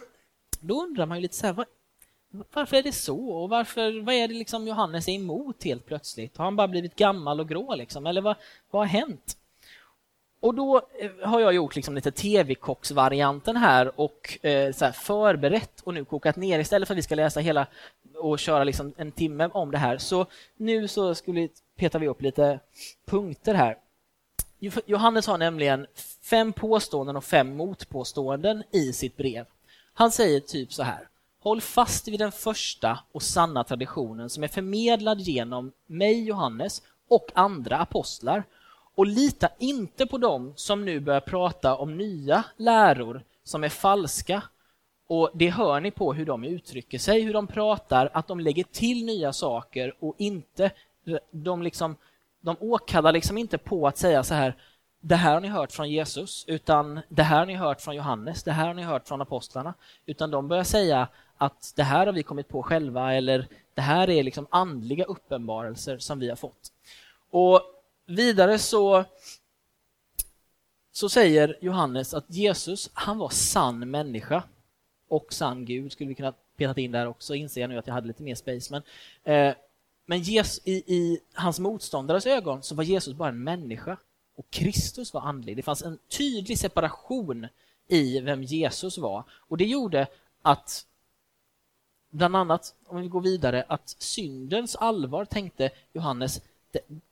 då 0.60 0.84
undrar 0.84 1.06
man 1.06 1.18
ju 1.18 1.22
lite 1.22 1.36
så 1.36 1.46
här, 1.46 1.54
vad, 1.54 1.66
varför 2.54 2.78
är 2.78 2.84
det 2.84 2.92
så? 2.92 3.30
Och 3.30 3.50
varför, 3.50 4.02
vad 4.02 4.16
är 4.16 4.28
det 4.28 4.34
liksom 4.34 4.68
Johannes 4.68 5.08
är 5.08 5.14
emot 5.14 5.64
helt 5.64 5.86
plötsligt? 5.86 6.38
Har 6.38 6.46
han 6.46 6.56
bara 6.56 6.68
blivit 6.68 6.96
gammal 6.96 7.40
och 7.40 7.50
grå 7.50 7.76
liksom? 7.76 8.06
Eller 8.06 8.22
vad, 8.22 8.36
vad 8.72 8.82
har 8.82 8.88
hänt? 8.88 9.38
Och 10.46 10.56
då 10.56 10.82
eh, 11.00 11.30
har 11.30 11.40
jag 11.40 11.54
gjort 11.54 11.76
liksom 11.76 11.96
lite 11.96 12.12
tv-kocksvarianten 12.12 13.58
här 13.58 14.00
och 14.00 14.46
eh, 14.46 14.74
så 14.74 14.86
här 14.86 14.92
förberett 14.92 15.82
och 15.84 15.94
nu 15.94 16.06
kokat 16.06 16.36
ner 16.36 16.60
istället 16.60 16.88
för 16.88 16.94
att 16.94 16.98
vi 16.98 17.02
ska 17.02 17.16
läsa 17.16 17.40
hela 17.40 17.68
och 18.16 18.40
köra 18.40 18.64
liksom 18.64 18.94
en 18.98 19.12
timme 19.12 19.50
om 19.54 19.72
det 19.72 19.78
här. 19.78 19.98
Så 19.98 20.26
nu 20.58 20.88
så 20.88 21.16
skulle 21.16 21.50
petar 21.78 22.00
vi 22.00 22.08
upp 22.08 22.22
lite 22.22 22.60
punkter 23.06 23.54
här. 23.54 23.78
Johannes 24.86 25.28
har 25.28 25.38
nämligen 25.38 25.88
fem 26.22 26.54
påståenden 26.54 27.16
och 27.16 27.24
fem 27.24 27.58
motpåståenden 27.58 28.64
i 28.72 28.94
sitt 28.94 29.18
brev. 29.18 29.46
Han 29.94 30.12
säger 30.12 30.40
typ 30.40 30.74
så 30.74 30.84
här. 30.84 31.08
Håll 31.40 31.62
fast 31.62 32.08
vid 32.08 32.20
den 32.20 32.32
första 32.32 33.00
och 33.12 33.24
sanna 33.24 33.64
traditionen 33.64 34.30
som 34.30 34.44
är 34.44 34.48
förmedlad 34.48 35.20
genom 35.20 35.72
mig, 35.88 36.24
Johannes, 36.24 36.82
och 37.10 37.32
andra 37.34 37.78
apostlar 37.78 38.44
och 38.96 39.06
lita 39.06 39.50
inte 39.60 40.06
på 40.06 40.18
dem 40.18 40.54
som 40.56 40.86
nu 40.86 41.00
börjar 41.00 41.22
prata 41.22 41.76
om 41.76 41.98
nya 41.98 42.44
läror 42.58 43.24
som 43.44 43.64
är 43.64 43.70
falska. 43.70 44.42
Och 45.08 45.32
Det 45.34 45.50
hör 45.50 45.80
ni 45.80 45.92
på 45.92 46.14
hur 46.14 46.26
de 46.26 46.44
uttrycker 46.44 47.00
sig, 47.00 47.22
hur 47.22 47.34
de 47.34 47.48
pratar, 47.48 48.10
att 48.14 48.28
de 48.28 48.40
lägger 48.40 48.64
till 48.64 49.06
nya 49.06 49.34
saker 49.34 49.94
och 50.00 50.16
inte 50.18 50.72
de 51.32 51.62
liksom 51.62 51.96
de 52.42 52.56
åkallar 52.60 53.12
liksom 53.12 53.38
inte 53.38 53.58
på 53.58 53.88
att 53.88 53.98
säga 53.98 54.24
så 54.24 54.34
här 54.34 54.56
det 55.08 55.16
här 55.16 55.34
har 55.34 55.42
ni 55.42 55.48
hört 55.48 55.72
från 55.72 55.90
Jesus, 55.90 56.46
utan 56.48 57.00
det 57.10 57.24
här 57.24 57.40
har 57.40 57.46
ni 57.46 57.56
hört 57.56 57.82
från 57.82 57.96
Johannes, 57.96 58.44
det 58.44 58.52
här 58.52 58.68
har 58.68 58.74
ni 58.74 58.84
hört 58.84 59.08
från 59.08 59.22
apostlarna, 59.22 59.74
utan 60.06 60.32
de 60.32 60.48
börjar 60.48 60.64
säga 60.64 61.08
att 61.38 61.74
det 61.76 61.84
här 61.84 62.06
har 62.06 62.14
vi 62.14 62.24
kommit 62.24 62.48
på 62.48 62.64
själva 62.64 63.14
eller 63.14 63.48
det 63.74 63.82
här 63.82 64.10
är 64.10 64.24
liksom 64.24 64.48
andliga 64.50 65.06
uppenbarelser 65.06 65.98
som 65.98 66.20
vi 66.20 66.30
har 66.30 66.36
fått. 66.36 66.72
Och 67.32 67.62
Vidare 68.06 68.60
så, 68.60 69.06
så 70.92 71.10
säger 71.10 71.58
Johannes 71.62 72.14
att 72.14 72.26
Jesus, 72.28 72.90
han 72.94 73.18
var 73.18 73.30
sann 73.30 73.92
människa 73.92 74.44
och 75.08 75.34
sann 75.34 75.66
Gud. 75.66 75.92
Skulle 75.92 76.08
vi 76.08 76.16
kunna 76.16 76.34
peta 76.58 76.82
in 76.82 76.92
där 76.92 77.08
också, 77.08 77.36
inser 77.36 77.62
jag 77.62 77.70
nu 77.70 77.78
att 77.78 77.88
jag 77.88 77.94
hade 77.94 78.08
lite 78.08 78.24
mer 78.24 78.36
space. 78.36 78.74
Men, 78.74 78.84
eh, 79.34 79.56
men 80.06 80.22
Jesus, 80.22 80.62
i, 80.66 80.74
i 80.74 81.20
hans 81.34 81.60
motståndares 81.60 82.26
ögon 82.26 82.64
så 82.64 82.76
var 82.76 82.84
Jesus 82.84 83.14
bara 83.14 83.30
en 83.30 83.44
människa 83.44 83.98
och 84.36 84.50
Kristus 84.50 85.14
var 85.14 85.22
andlig. 85.22 85.58
Det 85.58 85.64
fanns 85.64 85.82
en 85.82 85.98
tydlig 86.18 86.60
separation 86.60 87.48
i 87.88 88.20
vem 88.20 88.44
Jesus 88.44 88.98
var 88.98 89.24
och 89.32 89.58
det 89.58 89.66
gjorde 89.66 90.08
att 90.42 90.86
bland 92.10 92.36
annat, 92.36 92.76
om 92.86 93.02
vi 93.02 93.08
går 93.08 93.22
vidare, 93.22 93.66
att 93.68 93.96
syndens 94.00 94.76
allvar 94.76 95.26
tänkte 95.26 95.70
Johannes, 95.94 96.42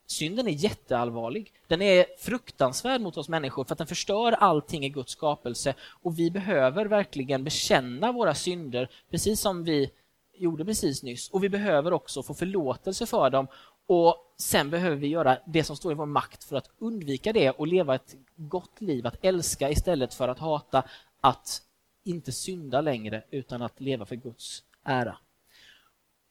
synden 0.06 0.48
är 0.48 0.52
jätteallvarlig. 0.52 1.52
Den 1.66 1.82
är 1.82 2.06
fruktansvärd 2.18 3.00
mot 3.00 3.16
oss 3.16 3.28
människor 3.28 3.64
för 3.64 3.74
att 3.74 3.78
den 3.78 3.86
förstör 3.86 4.32
allting 4.32 4.84
i 4.84 4.88
Guds 4.88 5.12
skapelse 5.12 5.74
och 6.02 6.18
vi 6.18 6.30
behöver 6.30 6.86
verkligen 6.86 7.44
bekänna 7.44 8.12
våra 8.12 8.34
synder 8.34 8.90
precis 9.10 9.40
som 9.40 9.64
vi 9.64 9.90
gjorde 10.36 10.64
precis 10.64 11.02
nyss 11.02 11.30
och 11.30 11.44
vi 11.44 11.48
behöver 11.48 11.92
också 11.92 12.22
få 12.22 12.34
förlåtelse 12.34 13.06
för 13.06 13.30
dem 13.30 13.46
och 13.86 14.34
sen 14.38 14.70
behöver 14.70 14.96
vi 14.96 15.06
göra 15.06 15.38
det 15.46 15.64
som 15.64 15.76
står 15.76 15.92
i 15.92 15.94
vår 15.94 16.06
makt 16.06 16.44
för 16.44 16.56
att 16.56 16.70
undvika 16.78 17.32
det 17.32 17.50
och 17.50 17.66
leva 17.66 17.94
ett 17.94 18.14
gott 18.36 18.80
liv, 18.80 19.06
att 19.06 19.24
älska 19.24 19.70
istället 19.70 20.14
för 20.14 20.28
att 20.28 20.38
hata, 20.38 20.82
att 21.20 21.62
inte 22.04 22.32
synda 22.32 22.80
längre 22.80 23.24
utan 23.30 23.62
att 23.62 23.80
leva 23.80 24.06
för 24.06 24.16
Guds 24.16 24.62
ära. 24.84 25.16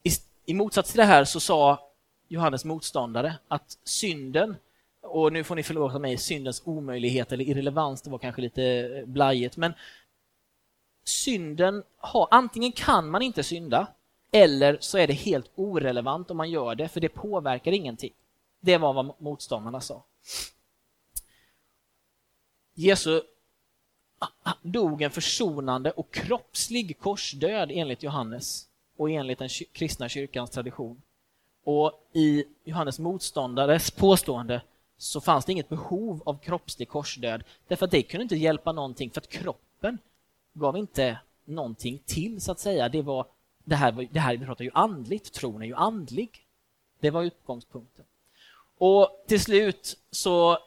I, 0.03 0.09
i 0.45 0.53
motsats 0.53 0.91
till 0.91 0.97
det 0.97 1.05
här 1.05 1.25
så 1.25 1.39
sa 1.39 1.92
Johannes 2.33 2.65
motståndare 2.65 3.35
att 3.47 3.77
synden, 3.83 4.55
och 5.01 5.33
nu 5.33 5.43
får 5.43 5.55
ni 5.55 5.63
förlåta 5.63 5.99
mig, 5.99 6.17
syndens 6.17 6.61
omöjlighet 6.65 7.31
eller 7.31 7.45
irrelevans, 7.45 8.01
det 8.01 8.09
var 8.09 8.17
kanske 8.17 8.41
lite 8.41 8.63
eh, 8.63 9.05
blajigt, 9.05 9.57
men 9.57 9.73
synden 11.03 11.83
har, 11.97 12.27
antingen 12.31 12.71
kan 12.71 13.09
man 13.09 13.21
inte 13.21 13.43
synda 13.43 13.87
eller 14.31 14.77
så 14.81 14.97
är 14.97 15.07
det 15.07 15.13
helt 15.13 15.51
orelevant 15.55 16.31
om 16.31 16.37
man 16.37 16.51
gör 16.51 16.75
det, 16.75 16.87
för 16.87 16.99
det 16.99 17.09
påverkar 17.09 17.71
ingenting. 17.71 18.13
Det 18.59 18.77
var 18.77 18.93
vad 18.93 19.13
motståndarna 19.17 19.81
sa. 19.81 20.03
Jesus 22.73 23.23
dog 24.61 25.01
en 25.01 25.11
försonande 25.11 25.91
och 25.91 26.13
kroppslig 26.13 26.99
korsdöd 26.99 27.71
enligt 27.73 28.03
Johannes 28.03 28.67
och 28.97 29.09
enligt 29.09 29.39
den 29.39 29.49
kristna 29.49 30.09
kyrkans 30.09 30.49
tradition. 30.49 31.01
Och 31.63 32.09
i 32.13 32.45
Johannes 32.63 32.99
motståndares 32.99 33.91
påstående 33.91 34.61
så 34.97 35.21
fanns 35.21 35.45
det 35.45 35.51
inget 35.51 35.69
behov 35.69 36.23
av 36.25 36.37
kroppslig 36.37 36.89
korsdöd 36.89 37.43
därför 37.67 37.85
att 37.85 37.91
det 37.91 38.03
kunde 38.03 38.23
inte 38.23 38.35
hjälpa 38.35 38.71
någonting 38.71 39.11
för 39.11 39.21
att 39.21 39.29
kroppen 39.29 39.97
gav 40.53 40.77
inte 40.77 41.19
någonting 41.45 41.99
till 42.05 42.41
så 42.41 42.51
att 42.51 42.59
säga. 42.59 42.89
Det, 42.89 43.01
var, 43.01 43.25
det, 43.63 43.75
här, 43.75 44.07
det 44.11 44.19
här 44.19 44.37
vi 44.37 44.45
pratar 44.45 44.63
ju 44.63 44.71
andligt, 44.73 45.33
tron 45.33 45.61
är 45.61 45.65
ju 45.65 45.75
andlig. 45.75 46.45
Det 46.99 47.11
var 47.11 47.23
utgångspunkten. 47.23 48.05
Och 48.77 49.23
till 49.27 49.41
slut 49.41 49.97
så 50.11 50.57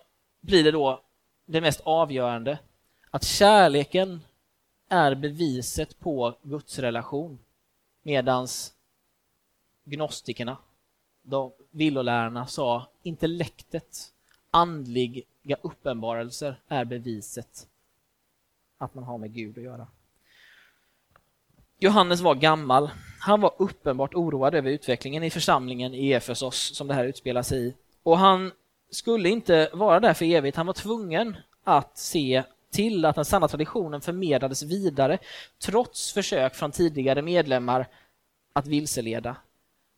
blir 0.40 0.64
det 0.64 0.70
då 0.70 1.02
det 1.46 1.60
mest 1.60 1.80
avgörande 1.84 2.58
att 3.10 3.24
kärleken 3.24 4.20
är 4.88 5.14
beviset 5.14 5.98
på 5.98 6.34
Guds 6.42 6.78
relation 6.78 7.38
medans 8.02 8.72
gnostikerna 9.84 10.56
de 11.28 11.52
villolärarna 11.70 12.46
sa 12.46 12.88
intellektet, 13.02 14.12
andliga 14.50 15.56
uppenbarelser 15.62 16.60
är 16.68 16.84
beviset 16.84 17.66
att 18.78 18.94
man 18.94 19.04
har 19.04 19.18
med 19.18 19.34
Gud 19.34 19.58
att 19.58 19.64
göra. 19.64 19.86
Johannes 21.78 22.20
var 22.20 22.34
gammal. 22.34 22.90
Han 23.20 23.40
var 23.40 23.54
uppenbart 23.58 24.14
oroad 24.14 24.54
över 24.54 24.70
utvecklingen 24.70 25.22
i 25.22 25.30
församlingen 25.30 25.94
i 25.94 26.12
Efesos 26.12 26.76
som 26.76 26.86
det 26.86 26.94
här 26.94 27.04
utspelar 27.04 27.42
sig 27.42 27.66
i. 27.66 27.74
Och 28.02 28.18
han 28.18 28.52
skulle 28.90 29.28
inte 29.28 29.70
vara 29.72 30.00
där 30.00 30.14
för 30.14 30.24
evigt. 30.24 30.56
Han 30.56 30.66
var 30.66 30.72
tvungen 30.72 31.36
att 31.64 31.98
se 31.98 32.42
till 32.70 33.04
att 33.04 33.16
den 33.16 33.24
sanna 33.24 33.48
traditionen 33.48 34.00
förmedlades 34.00 34.62
vidare 34.62 35.18
trots 35.58 36.12
försök 36.12 36.54
från 36.54 36.72
tidigare 36.72 37.22
medlemmar 37.22 37.86
att 38.52 38.66
vilseleda. 38.66 39.36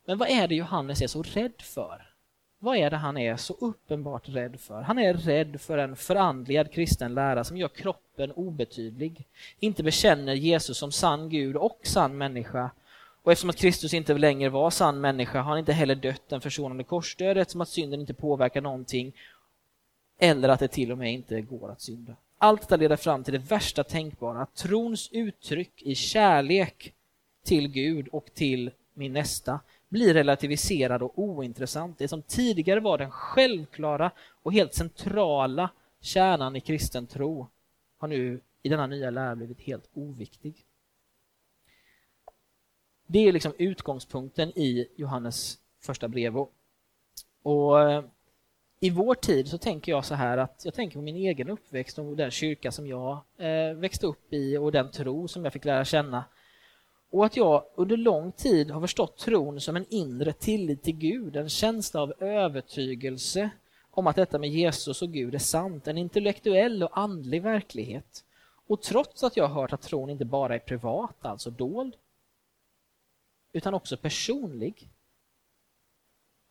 Men 0.08 0.18
vad 0.18 0.30
är 0.30 0.48
det 0.48 0.54
Johannes 0.54 1.02
är 1.02 1.06
så 1.06 1.22
rädd 1.22 1.62
för? 1.62 2.10
Vad 2.58 2.76
är 2.76 2.90
det 2.90 2.96
han 2.96 3.18
är 3.18 3.36
så 3.36 3.54
uppenbart 3.60 4.28
rädd 4.28 4.60
för? 4.60 4.82
Han 4.82 4.98
är 4.98 5.14
rädd 5.14 5.60
för 5.60 5.78
en 5.78 5.96
förandligad 5.96 6.72
kristen 6.72 7.14
lära 7.14 7.44
som 7.44 7.56
gör 7.56 7.68
kroppen 7.68 8.32
obetydlig, 8.32 9.26
inte 9.58 9.82
bekänner 9.82 10.34
Jesus 10.34 10.78
som 10.78 10.92
sann 10.92 11.28
Gud 11.28 11.56
och 11.56 11.80
sann 11.82 12.18
människa. 12.18 12.70
Och 13.22 13.32
eftersom 13.32 13.50
att 13.50 13.56
Kristus 13.56 13.94
inte 13.94 14.14
längre 14.14 14.48
var 14.48 14.70
sann 14.70 15.00
människa 15.00 15.38
har 15.40 15.50
han 15.50 15.58
inte 15.58 15.72
heller 15.72 15.94
dött 15.94 16.28
den 16.28 16.40
försonande 16.40 16.84
korsdödet, 16.84 17.50
som 17.50 17.60
att 17.60 17.68
synden 17.68 18.00
inte 18.00 18.14
påverkar 18.14 18.60
någonting, 18.60 19.12
eller 20.18 20.48
att 20.48 20.60
det 20.60 20.68
till 20.68 20.92
och 20.92 20.98
med 20.98 21.12
inte 21.12 21.40
går 21.40 21.70
att 21.70 21.80
synda. 21.80 22.16
Allt 22.38 22.60
detta 22.60 22.76
leder 22.76 22.96
fram 22.96 23.24
till 23.24 23.32
det 23.32 23.50
värsta 23.50 23.84
tänkbara, 23.84 24.42
att 24.42 24.54
trons 24.54 25.08
uttryck 25.12 25.82
i 25.82 25.94
kärlek 25.94 26.94
till 27.44 27.68
Gud 27.68 28.08
och 28.08 28.26
till 28.34 28.70
min 28.94 29.12
nästa 29.12 29.60
blir 29.88 30.14
relativiserad 30.14 31.02
och 31.02 31.18
ointressant. 31.18 31.98
Det 31.98 32.08
som 32.08 32.22
tidigare 32.22 32.80
var 32.80 32.98
den 32.98 33.10
självklara 33.10 34.10
och 34.42 34.52
helt 34.52 34.74
centrala 34.74 35.70
kärnan 36.00 36.56
i 36.56 36.60
kristen 36.60 37.06
tro 37.06 37.48
har 37.98 38.08
nu 38.08 38.40
i 38.62 38.68
denna 38.68 38.86
nya 38.86 39.10
lära 39.10 39.36
blivit 39.36 39.60
helt 39.60 39.88
oviktig. 39.94 40.64
Det 43.06 43.18
är 43.18 43.32
liksom 43.32 43.52
utgångspunkten 43.58 44.58
i 44.58 44.88
Johannes 44.96 45.58
första 45.80 46.08
brev. 46.08 46.36
Och 47.42 47.80
eh, 47.80 48.04
I 48.80 48.90
vår 48.90 49.14
tid 49.14 49.48
så 49.48 49.58
tänker 49.58 49.92
jag 49.92 50.04
så 50.04 50.14
här 50.14 50.38
att 50.38 50.62
jag 50.64 50.74
tänker 50.74 50.96
på 50.96 51.02
min 51.02 51.16
egen 51.16 51.50
uppväxt 51.50 51.98
och 51.98 52.16
den 52.16 52.30
kyrka 52.30 52.72
som 52.72 52.86
jag 52.86 53.20
eh, 53.36 53.74
växte 53.74 54.06
upp 54.06 54.32
i 54.32 54.56
och 54.56 54.72
den 54.72 54.90
tro 54.90 55.28
som 55.28 55.44
jag 55.44 55.52
fick 55.52 55.64
lära 55.64 55.84
känna 55.84 56.24
och 57.10 57.26
att 57.26 57.36
jag 57.36 57.64
under 57.74 57.96
lång 57.96 58.32
tid 58.32 58.70
har 58.70 58.80
förstått 58.80 59.18
tron 59.18 59.60
som 59.60 59.76
en 59.76 59.86
inre 59.88 60.32
tillit 60.32 60.82
till 60.82 60.96
Gud, 60.96 61.36
en 61.36 61.48
känsla 61.48 62.00
av 62.00 62.12
övertygelse 62.18 63.50
om 63.90 64.06
att 64.06 64.16
detta 64.16 64.38
med 64.38 64.50
Jesus 64.50 65.02
och 65.02 65.12
Gud 65.12 65.34
är 65.34 65.38
sant, 65.38 65.88
en 65.88 65.98
intellektuell 65.98 66.82
och 66.82 66.98
andlig 66.98 67.42
verklighet. 67.42 68.24
Och 68.66 68.82
trots 68.82 69.24
att 69.24 69.36
jag 69.36 69.48
har 69.48 69.60
hört 69.60 69.72
att 69.72 69.82
tron 69.82 70.10
inte 70.10 70.24
bara 70.24 70.54
är 70.54 70.58
privat, 70.58 71.16
alltså 71.26 71.50
dold, 71.50 71.96
utan 73.52 73.74
också 73.74 73.96
personlig, 73.96 74.88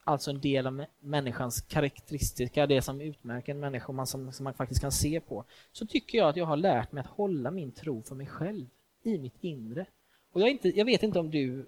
alltså 0.04 0.32
en 0.32 0.42
del 0.42 0.68
av 0.68 0.86
människans 1.00 1.62
karaktäristika, 1.62 2.68
det 2.68 2.82
som 2.82 3.02
utmärker 3.02 3.52
en 3.52 3.60
människa 3.60 3.94
man, 3.94 4.08
som, 4.08 4.34
som 4.34 4.44
man 4.44 4.54
faktiskt 4.54 4.82
kan 4.82 4.92
se 4.92 5.20
på, 5.20 5.44
så 5.72 5.86
tycker 5.86 6.18
jag 6.18 6.30
att 6.30 6.36
jag 6.36 6.46
har 6.46 6.58
lärt 6.58 6.92
mig 6.92 7.02
att 7.02 7.08
hålla 7.08 7.52
min 7.52 7.72
tro 7.72 8.04
för 8.04 8.16
mig 8.16 8.28
själv, 8.28 8.66
i 9.04 9.18
mitt 9.18 9.44
inre. 9.44 9.86
Och 10.38 10.42
jag, 10.42 10.50
inte, 10.50 10.70
jag 10.70 10.86
vet 10.86 11.04
inte 11.04 11.20
om 11.20 11.32
du 11.32 11.66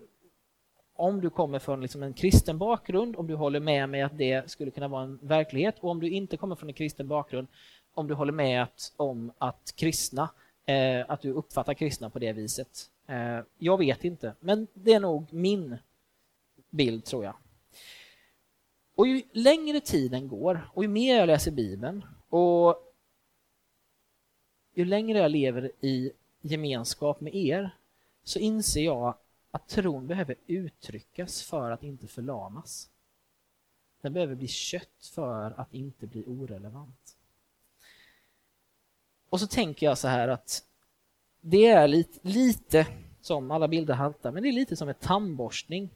om 0.95 1.21
du 1.21 1.29
kommer 1.29 1.59
från 1.59 1.81
liksom 1.81 2.03
en 2.03 2.13
kristen 2.13 2.57
bakgrund, 2.57 3.15
om 3.15 3.27
du 3.27 3.35
håller 3.35 3.59
med 3.59 3.89
mig 3.89 4.01
att 4.01 4.17
det 4.17 4.51
skulle 4.51 4.71
kunna 4.71 4.87
vara 4.87 5.03
en 5.03 5.19
verklighet 5.21 5.75
och 5.79 5.89
om 5.89 5.99
du 5.99 6.09
inte 6.09 6.37
kommer 6.37 6.55
från 6.55 6.69
en 6.69 6.73
kristen 6.73 7.07
bakgrund, 7.07 7.47
om 7.93 8.07
du 8.07 8.13
håller 8.13 8.31
med 8.31 8.63
att, 8.63 8.93
om 8.97 9.31
att 9.37 9.73
kristna, 9.75 10.29
eh, 10.65 11.05
att 11.07 11.21
du 11.21 11.31
uppfattar 11.31 11.73
kristna 11.73 12.09
på 12.09 12.19
det 12.19 12.33
viset. 12.33 12.91
Eh, 13.07 13.39
jag 13.57 13.77
vet 13.77 14.03
inte, 14.03 14.33
men 14.39 14.67
det 14.73 14.93
är 14.93 14.99
nog 14.99 15.33
min 15.33 15.77
bild 16.69 17.05
tror 17.05 17.23
jag. 17.23 17.35
Och 18.95 19.07
ju 19.07 19.21
längre 19.31 19.79
tiden 19.79 20.27
går 20.27 20.69
och 20.73 20.83
ju 20.83 20.89
mer 20.89 21.17
jag 21.17 21.27
läser 21.27 21.51
Bibeln 21.51 22.05
och 22.29 22.75
ju 24.73 24.85
längre 24.85 25.19
jag 25.19 25.31
lever 25.31 25.71
i 25.81 26.11
gemenskap 26.41 27.21
med 27.21 27.35
er 27.35 27.71
så 28.29 28.39
inser 28.39 28.81
jag 28.81 29.15
att 29.51 29.67
tron 29.67 30.07
behöver 30.07 30.35
uttryckas 30.47 31.43
för 31.43 31.71
att 31.71 31.83
inte 31.83 32.07
förlamas. 32.07 32.89
Den 34.01 34.13
behöver 34.13 34.35
bli 34.35 34.47
kött 34.47 35.09
för 35.13 35.59
att 35.59 35.73
inte 35.73 36.07
bli 36.07 36.23
orelevant. 36.27 37.17
Och 39.29 39.39
så 39.39 39.47
tänker 39.47 39.85
jag 39.85 39.97
så 39.97 40.07
här 40.07 40.27
att 40.27 40.63
det 41.41 41.67
är 41.67 41.87
lite, 41.87 42.19
lite 42.21 42.87
som 43.21 43.51
alla 43.51 43.67
bilder 43.67 43.93
haltar, 43.93 44.31
men 44.31 44.43
det 44.43 44.49
är 44.49 44.53
lite 44.53 44.75
som 44.75 44.89
en 44.89 44.95
tandborstning. 44.95 45.89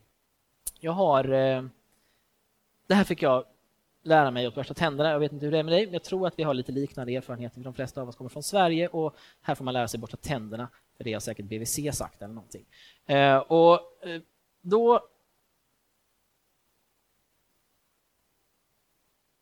Jag 0.79 0.91
har... 0.91 1.29
Eh, 1.29 1.65
det 2.87 2.95
här 2.95 3.03
fick 3.03 3.21
jag 3.21 3.45
lära 4.03 4.31
mig 4.31 4.45
att 4.45 4.55
borsta 4.55 4.73
tänderna. 4.73 5.09
Jag 5.09 5.19
vet 5.19 5.31
inte 5.31 5.45
hur 5.45 5.51
det 5.51 5.59
är 5.59 5.63
med 5.63 5.73
dig, 5.73 5.85
men 5.85 5.93
jag 5.93 6.03
tror 6.03 6.27
att 6.27 6.39
vi 6.39 6.43
har 6.43 6.53
lite 6.53 6.71
liknande 6.71 7.15
erfarenheter. 7.15 7.61
De 7.61 7.73
flesta 7.73 8.01
av 8.01 8.09
oss 8.09 8.15
kommer 8.15 8.29
från 8.29 8.43
Sverige 8.43 8.87
och 8.87 9.15
här 9.41 9.55
får 9.55 9.65
man 9.65 9.73
lära 9.73 9.87
sig 9.87 9.99
borsta 9.99 10.17
tänderna 10.17 10.69
för 10.97 11.03
det 11.03 11.13
har 11.13 11.19
säkert 11.19 11.45
BVC 11.45 11.97
sagt 11.97 12.21
eller 12.21 12.33
någonting. 12.33 12.65
Eh, 13.05 13.37
och 13.37 14.05
eh, 14.07 14.21
då... 14.61 15.09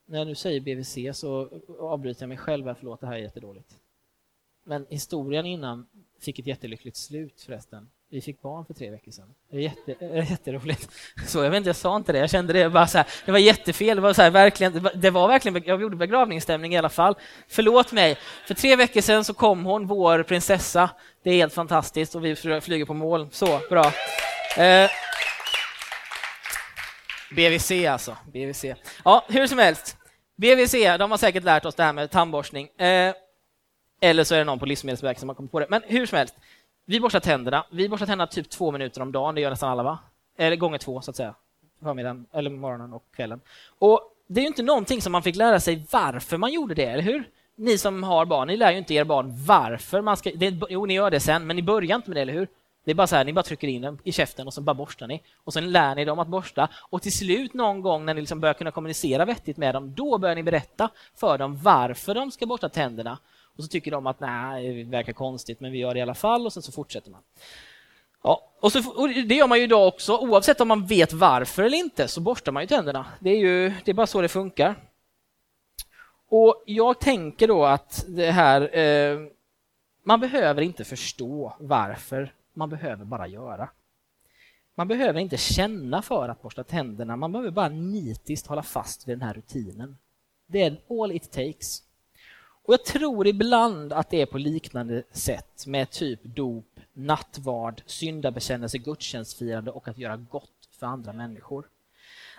När 0.06 0.18
jag 0.18 0.28
nu 0.28 0.36
säger 0.36 0.62
BVC 0.62 1.20
så 1.20 1.62
avbryter 1.80 2.22
jag 2.22 2.30
mig 2.30 2.38
själv 2.38 2.68
här, 2.68 2.74
förlåt, 2.74 3.02
det 3.02 3.08
här 3.08 3.14
är 3.14 3.20
jättedåligt. 3.20 3.80
Men 4.64 4.86
historien 4.90 5.46
innan 5.46 5.88
fick 6.20 6.40
ett 6.40 6.48
jättelyckligt 6.48 6.98
slut 6.98 7.42
förresten. 7.42 7.90
Vi 8.14 8.22
fick 8.22 8.42
barn 8.42 8.66
för 8.66 8.74
tre 8.74 8.90
veckor 8.90 9.12
sedan. 9.12 9.34
Det 9.52 9.58
är 9.58 9.62
jätte, 9.62 10.06
jätteroligt. 10.30 10.90
Så 11.28 11.44
jag 11.44 11.50
vet 11.50 11.58
inte, 11.58 11.70
jag 11.70 11.76
sa 11.76 11.96
inte 11.96 12.12
det. 12.12 12.20
Jag 12.20 12.30
kände 12.30 12.54
det 12.54 12.70
bara 12.70 12.88
så 12.88 12.98
här, 12.98 13.08
det 13.26 13.32
var 13.32 13.40
jättefel. 13.40 13.96
Det 13.96 14.02
var, 14.02 14.14
så 14.14 14.22
här, 14.22 14.30
verkligen, 14.30 14.90
det 14.96 15.10
var, 15.10 15.28
verkligen, 15.28 15.64
jag 15.66 15.82
gjorde 15.82 15.96
begravningsstämning 15.96 16.74
i 16.74 16.78
alla 16.78 16.90
fall. 16.90 17.16
Förlåt 17.48 17.92
mig. 17.92 18.18
För 18.48 18.54
tre 18.54 18.76
veckor 18.76 19.02
sedan 19.02 19.24
så 19.24 19.34
kom 19.34 19.66
hon, 19.66 19.88
vår 19.88 20.24
prinsessa. 20.24 20.90
Det 21.24 21.30
är 21.30 21.34
helt 21.34 21.54
fantastiskt 21.54 22.16
och 22.16 22.26
vi 22.26 22.36
flyger 22.36 22.86
på 22.86 22.94
mål. 22.94 23.28
Så, 23.32 23.60
bra. 23.70 23.92
Eh, 24.58 24.90
BVC 27.36 27.72
alltså. 27.72 28.18
BVC. 28.34 28.66
Ja, 29.06 29.26
hur 29.30 29.48
som 29.48 29.58
helst. 29.58 29.98
BVC, 30.36 30.72
de 31.00 31.12
har 31.12 31.18
säkert 31.18 31.44
lärt 31.44 31.66
oss 31.66 31.76
det 31.76 31.84
här 31.84 31.94
med 31.94 32.12
tandborstning. 32.12 32.68
Eh, 32.68 33.14
eller 34.02 34.24
så 34.24 34.36
är 34.36 34.40
det 34.40 34.46
någon 34.46 34.60
på 34.60 34.66
Livsmedelsverket 34.66 35.20
som 35.20 35.30
har 35.30 35.36
kommit 35.36 35.52
på 35.52 35.60
det. 35.60 35.68
Men 35.70 35.82
hur 35.86 36.06
som 36.06 36.18
helst. 36.18 36.36
Vi 36.92 37.00
borstar 37.00 37.20
tänderna. 37.20 37.66
Vi 37.70 37.90
borstar 37.90 38.06
tänderna 38.06 38.28
typ 38.28 38.50
två 38.50 38.72
minuter 38.72 39.02
om 39.02 39.12
dagen, 39.12 39.36
det 39.36 39.42
gör 39.42 39.50
nästan 39.50 39.70
alla 39.70 39.84
va? 39.84 40.00
Eller 40.38 40.56
gånger 40.56 40.78
två 40.78 41.02
så 41.02 41.12
att 41.12 41.18
säga. 41.18 41.36
Förmiddagen, 41.84 42.26
eller 42.32 42.50
morgonen 42.50 42.94
och 42.94 43.04
kvällen. 43.16 43.42
Och 43.80 44.02
det 44.28 44.40
är 44.40 44.42
ju 44.42 44.48
inte 44.48 44.64
någonting 44.64 45.02
som 45.02 45.12
man 45.12 45.24
fick 45.24 45.36
lära 45.36 45.60
sig 45.60 45.86
varför 45.92 46.38
man 46.38 46.54
gjorde 46.54 46.74
det, 46.74 46.86
eller 46.86 47.04
hur? 47.04 47.30
Ni 47.56 47.78
som 47.78 48.04
har 48.04 48.26
barn, 48.26 48.48
ni 48.48 48.58
lär 48.58 48.72
ju 48.72 48.78
inte 48.78 48.94
er 48.94 49.04
barn 49.04 49.34
varför 49.46 50.02
man 50.02 50.18
ska... 50.18 50.32
Det, 50.36 50.62
jo, 50.70 50.86
ni 50.86 50.94
gör 50.94 51.12
det 51.12 51.20
sen, 51.20 51.48
men 51.48 51.56
ni 51.56 51.62
börjar 51.62 51.96
inte 51.96 52.10
med 52.10 52.18
det, 52.18 52.22
eller 52.22 52.34
hur? 52.34 52.48
Det 52.84 52.92
är 52.92 52.96
bara 52.96 53.08
så 53.08 53.16
här, 53.16 53.26
ni 53.26 53.34
bara 53.34 53.44
trycker 53.44 53.68
in 53.68 53.82
den 53.82 54.00
i 54.04 54.12
käften 54.12 54.48
och 54.48 54.54
så 54.54 54.62
bara 54.62 54.74
borstar 54.74 55.08
ni. 55.08 55.22
Och 55.44 55.54
sen 55.54 55.72
lär 55.72 55.96
ni 55.96 56.06
dem 56.06 56.20
att 56.20 56.28
borsta. 56.28 56.70
Och 56.90 57.02
till 57.02 57.18
slut 57.18 57.54
någon 57.54 57.82
gång 57.82 58.06
när 58.06 58.14
ni 58.14 58.22
liksom 58.22 58.40
börjar 58.40 58.54
kunna 58.54 58.72
kommunicera 58.72 59.26
vettigt 59.26 59.58
med 59.58 59.76
dem, 59.76 59.94
då 59.96 60.18
börjar 60.18 60.36
ni 60.36 60.44
berätta 60.44 60.90
för 61.16 61.38
dem 61.38 61.58
varför 61.64 62.16
de 62.16 62.32
ska 62.32 62.46
borsta 62.46 62.70
tänderna. 62.70 63.18
Och 63.58 63.64
så 63.64 63.68
tycker 63.68 63.92
de 63.92 64.08
att 64.08 64.20
nej, 64.20 64.84
det 64.84 64.92
verkar 64.92 65.14
konstigt, 65.14 65.60
men 65.60 65.72
vi 65.72 65.78
gör 65.78 65.94
det 65.94 66.00
i 66.00 66.02
alla 66.02 66.16
fall 66.16 66.46
och 66.46 66.54
sen 66.54 66.64
så 66.64 66.72
fortsätter 66.72 67.12
man. 67.12 67.22
Ja, 68.24 68.52
och, 68.60 68.72
så, 68.72 68.92
och 68.92 69.10
det 69.10 69.36
gör 69.36 69.48
man 69.48 69.58
ju 69.58 69.64
idag 69.64 69.88
också, 69.88 70.18
oavsett 70.18 70.62
om 70.62 70.68
man 70.68 70.86
vet 70.86 71.14
varför 71.14 71.64
eller 71.64 71.78
inte, 71.78 72.08
så 72.08 72.22
borstar 72.22 72.52
man 72.52 72.64
ju 72.64 72.68
tänderna. 72.68 73.06
Det 73.20 73.30
är 73.30 73.38
ju 73.38 73.74
det 73.86 73.92
är 73.92 73.94
bara 73.94 74.08
så 74.08 74.22
det 74.22 74.28
funkar. 74.28 74.76
Och 76.30 76.64
jag 76.66 77.00
tänker 77.00 77.48
då 77.48 77.66
att 77.66 78.06
det 78.08 78.32
här, 78.32 78.78
eh, 78.78 79.20
man 80.04 80.20
behöver 80.20 80.62
inte 80.62 80.84
förstå 80.84 81.54
varför, 81.60 82.34
man 82.54 82.70
behöver 82.70 83.06
bara 83.06 83.28
göra. 83.28 83.70
Man 84.76 84.88
behöver 84.88 85.20
inte 85.20 85.38
känna 85.38 86.02
för 86.02 86.30
att 86.30 86.42
borsta 86.42 86.64
tänderna, 86.64 87.16
man 87.16 87.32
behöver 87.32 87.52
bara 87.52 87.70
nitiskt 87.70 88.48
hålla 88.48 88.64
fast 88.64 89.08
vid 89.08 89.18
den 89.18 89.28
här 89.28 89.34
rutinen. 89.34 89.98
Det 90.48 90.62
är 90.62 90.82
all 90.90 91.12
it 91.12 91.32
takes. 91.32 91.84
Och 92.64 92.74
jag 92.74 92.86
tror 92.86 93.28
ibland 93.28 93.94
att 93.94 94.10
det 94.10 94.22
är 94.22 94.26
på 94.26 94.38
liknande 94.38 95.04
sätt 95.12 95.66
med 95.68 95.90
typ 95.90 96.20
dop, 96.24 96.80
nattvard, 96.94 97.82
syndabekännelse, 97.86 98.78
gudstjänstfirande 98.78 99.72
och 99.72 99.88
att 99.88 99.98
göra 99.98 100.18
gott 100.18 100.70
för 100.80 100.88
andra 100.88 101.14
människor. 101.14 101.68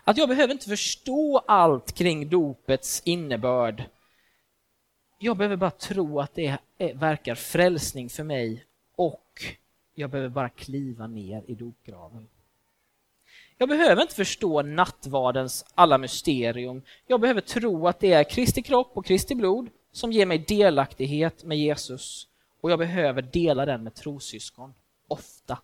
Att 0.05 0.17
jag 0.17 0.29
behöver 0.29 0.53
inte 0.53 0.69
förstå 0.69 1.39
allt 1.39 1.93
kring 1.93 2.29
dopets 2.29 3.03
innebörd. 3.05 3.85
Jag 5.19 5.37
behöver 5.37 5.57
bara 5.57 5.71
tro 5.71 6.21
att 6.21 6.35
det 6.35 6.59
verkar 6.95 7.35
frälsning 7.35 8.09
för 8.11 8.25
mig 8.25 8.65
och 8.97 9.43
jag 9.95 10.11
behöver 10.11 10.29
bara 10.29 10.49
kliva 10.49 11.07
ner 11.07 11.43
i 11.47 11.55
dopgraven. 11.55 12.29
Jag 13.59 13.69
behöver 13.69 14.03
inte 14.03 14.15
förstå 14.15 14.63
nattvardens 14.63 15.65
alla 15.75 15.99
mysterium. 15.99 16.83
Jag 17.07 17.21
behöver 17.21 17.41
tro 17.41 17.89
att 17.89 18.01
det 18.01 18.13
är 18.13 18.25
Kristi 18.25 18.63
kropp 18.63 18.91
och 18.95 19.07
Kristi 19.07 19.35
blod 19.35 19.71
som 19.93 20.13
ger 20.13 20.27
mig 20.27 20.39
delaktighet 20.39 21.45
med 21.45 21.59
Jesus 21.59 22.29
och 22.61 22.71
jag 22.71 22.79
behöver 22.79 23.23
dela 23.23 23.67
den 23.67 23.83
med 23.83 23.95
trossyskon, 23.95 24.75
ofta. 25.09 25.59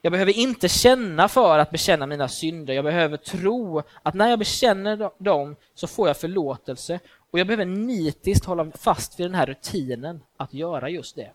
Jag 0.00 0.12
behöver 0.12 0.38
inte 0.38 0.68
känna 0.68 1.28
för 1.28 1.58
att 1.58 1.70
bekänna 1.70 2.06
mina 2.06 2.28
synder. 2.28 2.74
Jag 2.74 2.84
behöver 2.84 3.16
tro 3.16 3.82
att 4.02 4.14
när 4.14 4.28
jag 4.30 4.38
bekänner 4.38 5.10
dem 5.18 5.56
så 5.74 5.86
får 5.86 6.08
jag 6.08 6.16
förlåtelse 6.16 7.00
och 7.30 7.38
jag 7.38 7.46
behöver 7.46 7.64
nitiskt 7.64 8.44
hålla 8.44 8.70
fast 8.70 9.20
vid 9.20 9.26
den 9.26 9.34
här 9.34 9.46
rutinen 9.46 10.20
att 10.36 10.54
göra 10.54 10.88
just 10.88 11.16
det. 11.16 11.30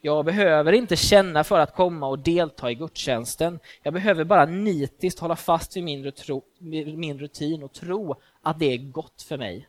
Jag 0.00 0.24
behöver 0.24 0.72
inte 0.72 0.96
känna 0.96 1.44
för 1.44 1.58
att 1.58 1.74
komma 1.74 2.08
och 2.08 2.18
delta 2.18 2.70
i 2.70 2.74
gudstjänsten. 2.74 3.58
Jag 3.82 3.94
behöver 3.94 4.24
bara 4.24 4.46
nitiskt 4.46 5.20
hålla 5.20 5.36
fast 5.36 5.76
vid 5.76 5.84
min, 5.84 6.12
min 7.00 7.18
rutin 7.18 7.62
och 7.62 7.72
tro 7.72 8.16
att 8.42 8.58
det 8.58 8.72
är 8.72 8.78
gott 8.78 9.22
för 9.22 9.36
mig. 9.36 9.68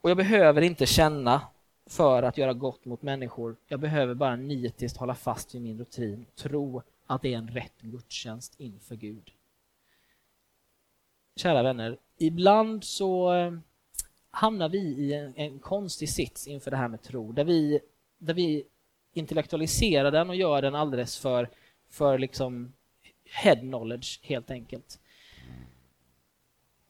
Och 0.00 0.10
jag 0.10 0.16
behöver 0.16 0.62
inte 0.62 0.86
känna 0.86 1.42
för 1.86 2.22
att 2.22 2.38
göra 2.38 2.52
gott 2.52 2.84
mot 2.84 3.02
människor. 3.02 3.56
Jag 3.68 3.80
behöver 3.80 4.14
bara 4.14 4.36
nitiskt 4.36 4.96
hålla 4.96 5.14
fast 5.14 5.54
vid 5.54 5.62
min 5.62 5.78
rutin 5.78 6.26
och 6.28 6.34
tro 6.34 6.82
att 7.06 7.22
det 7.22 7.34
är 7.34 7.38
en 7.38 7.48
rätt 7.48 7.80
gudstjänst 7.80 8.54
inför 8.60 8.96
Gud. 8.96 9.30
Kära 11.36 11.62
vänner, 11.62 11.98
ibland 12.18 12.84
så 12.84 13.34
eh, 13.34 13.52
hamnar 14.30 14.68
vi 14.68 14.78
i 14.78 15.14
en, 15.14 15.34
en 15.36 15.58
konstig 15.58 16.08
sits 16.08 16.46
inför 16.46 16.70
det 16.70 16.76
här 16.76 16.88
med 16.88 17.02
tro, 17.02 17.32
där 17.32 17.44
vi, 17.44 17.80
där 18.18 18.34
vi 18.34 18.64
intellektualiserar 19.12 20.10
den 20.10 20.30
och 20.30 20.36
gör 20.36 20.62
den 20.62 20.74
alldeles 20.74 21.18
för, 21.18 21.50
för 21.88 22.18
liksom 22.18 22.72
head 23.24 23.56
knowledge, 23.56 24.20
helt 24.22 24.50
enkelt. 24.50 25.00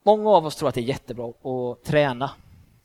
Många 0.02 0.30
av 0.30 0.46
oss 0.46 0.56
tror 0.56 0.68
att 0.68 0.74
det 0.74 0.80
är 0.80 0.82
jättebra 0.82 1.28
att 1.28 1.84
träna, 1.84 2.30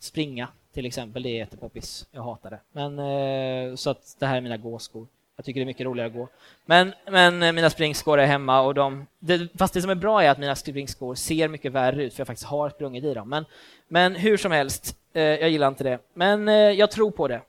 springa, 0.05 0.47
till 0.73 0.85
exempel. 0.85 1.23
Det 1.23 1.29
är 1.29 1.37
jättepoppis. 1.37 2.05
Jag 2.11 2.21
hatar 2.21 2.49
det. 2.49 2.59
Men, 2.71 2.99
eh, 2.99 3.75
så 3.75 3.89
att 3.89 4.15
det 4.19 4.25
här 4.25 4.37
är 4.37 4.41
mina 4.41 4.57
gåskor. 4.57 5.07
Jag 5.35 5.45
tycker 5.45 5.59
det 5.59 5.63
är 5.63 5.65
mycket 5.65 5.85
roligare 5.85 6.07
att 6.07 6.15
gå. 6.15 6.27
Men, 6.65 6.93
men 7.05 7.43
eh, 7.43 7.51
mina 7.51 7.69
springskor 7.69 8.19
är 8.19 8.25
hemma 8.25 8.61
och 8.61 8.73
de... 8.73 9.07
Det, 9.19 9.47
fast 9.57 9.73
det 9.73 9.81
som 9.81 9.91
är 9.91 9.95
bra 9.95 10.23
är 10.23 10.29
att 10.29 10.37
mina 10.37 10.55
springskor 10.55 11.15
ser 11.15 11.47
mycket 11.47 11.71
värre 11.71 12.03
ut 12.03 12.13
för 12.13 12.19
jag 12.19 12.27
faktiskt 12.27 12.47
har 12.47 12.69
sprungit 12.69 13.03
i 13.03 13.13
dem. 13.13 13.29
Men, 13.29 13.45
men 13.87 14.15
hur 14.15 14.37
som 14.37 14.51
helst, 14.51 14.97
eh, 15.13 15.23
jag 15.23 15.49
gillar 15.49 15.67
inte 15.67 15.83
det. 15.83 15.99
Men 16.13 16.47
jag 16.77 16.91
tror 16.91 17.11
på 17.11 17.27
det. 17.27 17.41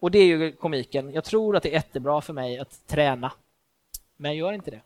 Och 0.00 0.10
det 0.10 0.18
är 0.18 0.26
ju 0.26 0.52
komiken. 0.52 1.12
Jag 1.12 1.24
tror 1.24 1.56
att 1.56 1.62
det 1.62 1.68
är 1.68 1.72
jättebra 1.72 2.20
för 2.20 2.32
mig 2.32 2.58
att 2.58 2.86
träna. 2.86 3.32
Men 4.16 4.30
jag 4.30 4.38
gör 4.38 4.52
inte 4.52 4.70
det. 4.70 4.80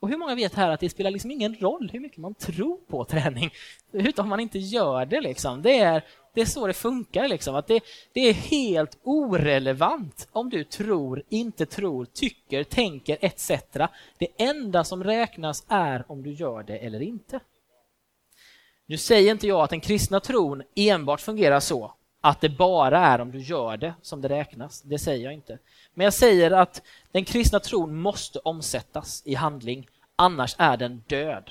Och 0.00 0.08
hur 0.08 0.16
många 0.16 0.34
vet 0.34 0.54
här 0.54 0.70
att 0.70 0.80
det 0.80 0.88
spelar 0.88 1.10
liksom 1.10 1.30
ingen 1.30 1.54
roll 1.54 1.90
hur 1.92 2.00
mycket 2.00 2.18
man 2.18 2.34
tror 2.34 2.76
på 2.86 3.04
träning, 3.04 3.50
utan 3.92 4.28
man 4.28 4.40
inte 4.40 4.58
gör 4.58 5.06
det. 5.06 5.20
Liksom. 5.20 5.62
Det, 5.62 5.78
är, 5.78 6.04
det 6.38 6.42
är 6.42 6.46
så 6.46 6.66
det 6.66 6.72
funkar. 6.72 7.28
Liksom. 7.28 7.54
Att 7.54 7.66
det, 7.66 7.80
det 8.12 8.20
är 8.20 8.32
helt 8.32 8.98
orelevant 9.02 10.28
om 10.32 10.50
du 10.50 10.64
tror, 10.64 11.22
inte 11.28 11.66
tror, 11.66 12.04
tycker, 12.04 12.64
tänker 12.64 13.18
etc. 13.20 13.50
Det 14.18 14.28
enda 14.36 14.84
som 14.84 15.04
räknas 15.04 15.64
är 15.68 16.04
om 16.08 16.22
du 16.22 16.32
gör 16.32 16.62
det 16.62 16.78
eller 16.78 17.02
inte. 17.02 17.40
Nu 18.86 18.96
säger 18.96 19.30
inte 19.30 19.46
jag 19.46 19.60
att 19.60 19.70
den 19.70 19.80
kristna 19.80 20.20
tron 20.20 20.62
enbart 20.74 21.20
fungerar 21.20 21.60
så 21.60 21.94
att 22.20 22.40
det 22.40 22.48
bara 22.48 22.98
är 22.98 23.20
om 23.20 23.30
du 23.30 23.40
gör 23.40 23.76
det 23.76 23.94
som 24.02 24.20
det 24.20 24.28
räknas. 24.28 24.82
Det 24.82 24.98
säger 24.98 25.24
jag 25.24 25.34
inte. 25.34 25.58
Men 25.94 26.04
jag 26.04 26.14
säger 26.14 26.50
att 26.50 26.82
den 27.12 27.24
kristna 27.24 27.60
tron 27.60 27.96
måste 28.00 28.38
omsättas 28.38 29.22
i 29.24 29.34
handling, 29.34 29.88
annars 30.16 30.54
är 30.58 30.76
den 30.76 31.02
död. 31.06 31.50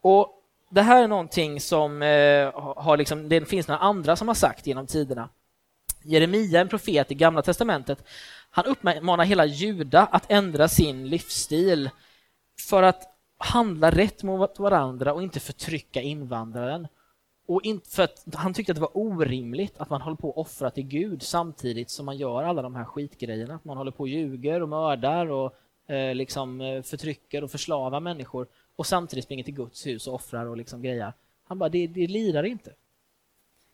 Och 0.00 0.37
det 0.70 0.82
här 0.82 1.02
är 1.02 1.08
någonting 1.08 1.60
som 1.60 2.02
eh, 2.02 2.52
har 2.76 2.96
liksom, 2.96 3.28
det 3.28 3.48
finns 3.48 3.68
några 3.68 3.80
andra 3.80 4.16
som 4.16 4.28
har 4.28 4.34
sagt 4.34 4.66
genom 4.66 4.86
tiderna. 4.86 5.28
Jeremia, 6.02 6.60
en 6.60 6.68
profet 6.68 7.10
i 7.10 7.14
Gamla 7.14 7.42
testamentet, 7.42 8.04
han 8.50 8.64
uppmanar 8.64 9.24
hela 9.24 9.46
Juda 9.46 10.06
att 10.12 10.30
ändra 10.30 10.68
sin 10.68 11.08
livsstil 11.08 11.90
för 12.68 12.82
att 12.82 13.02
handla 13.38 13.90
rätt 13.90 14.22
mot 14.22 14.58
varandra 14.58 15.12
och 15.12 15.22
inte 15.22 15.40
förtrycka 15.40 16.00
invandraren. 16.00 16.88
Och 17.46 17.62
inte 17.62 17.90
för 17.90 18.02
att 18.02 18.34
han 18.34 18.54
tyckte 18.54 18.72
att 18.72 18.76
det 18.76 18.80
var 18.80 18.96
orimligt 18.96 19.78
att 19.78 19.90
man 19.90 20.00
håller 20.00 20.16
på 20.16 20.30
att 20.30 20.36
offra 20.36 20.70
till 20.70 20.86
Gud 20.86 21.22
samtidigt 21.22 21.90
som 21.90 22.06
man 22.06 22.16
gör 22.16 22.42
alla 22.42 22.62
de 22.62 22.74
här 22.74 22.84
skitgrejerna. 22.84 23.54
Att 23.54 23.64
man 23.64 23.76
håller 23.76 23.90
på 23.90 24.00
och 24.00 24.08
ljuger 24.08 24.62
och 24.62 24.68
mördar 24.68 25.26
och 25.26 25.54
eh, 25.94 26.14
liksom 26.14 26.60
eh, 26.60 26.82
förtrycker 26.82 27.44
och 27.44 27.50
förslavar 27.50 28.00
människor 28.00 28.46
och 28.78 28.86
samtidigt 28.86 29.24
springer 29.24 29.44
till 29.44 29.54
Guds 29.54 29.86
hus 29.86 30.06
och 30.06 30.14
offrar 30.14 30.46
och 30.46 30.56
liksom 30.56 30.82
grejer. 30.82 31.12
Han 31.44 31.58
bara, 31.58 31.68
det, 31.68 31.86
det 31.86 32.06
lirar 32.06 32.42
inte. 32.42 32.72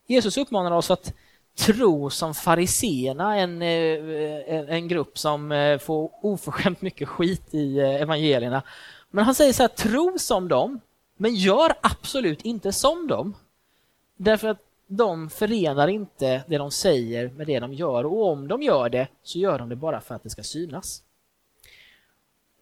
Jesus 0.07 0.37
uppmanar 0.37 0.71
oss 0.71 0.91
att 0.91 1.15
tro 1.55 2.11
som 2.11 2.35
fariseerna, 2.35 3.37
en, 3.37 3.63
eh, 3.63 3.69
eh, 3.69 4.75
en, 4.75 4.89
grupp 4.89 5.19
som 5.19 5.53
eh, 5.53 5.79
får 5.79 6.11
oförskämt 6.21 6.83
mycket 6.83 7.09
skit 7.09 7.55
i 7.55 7.81
evangelierna. 7.81 8.63
Men 9.11 9.25
han 9.25 9.35
säger 9.35 9.53
så 9.53 9.63
här, 9.63 9.69
tro 9.69 10.19
som 10.19 10.49
dem, 10.49 10.81
men 11.17 11.35
gör 11.35 11.73
absolut 11.81 12.43
inte 12.43 12.73
som 12.73 13.07
dem. 13.07 13.35
Därför 14.17 14.49
att 14.49 14.61
de 14.87 15.31
förenar 15.31 15.89
inte 15.89 16.45
det 16.49 16.59
de 16.59 16.71
säger 16.71 17.29
med 17.29 17.47
det 17.47 17.61
de 17.61 17.75
gör 17.75 18.07
och 18.07 18.27
om 18.27 18.49
de 18.49 18.63
gör 18.63 18.89
det 18.89 19.09
så 19.23 19.39
gör 19.39 19.59
de 19.59 19.69
det 19.69 19.77
bara 19.77 20.01
för 20.01 20.15
att 20.15 20.23
det 20.23 20.31
ska 20.31 20.43
synas. 20.43 21.03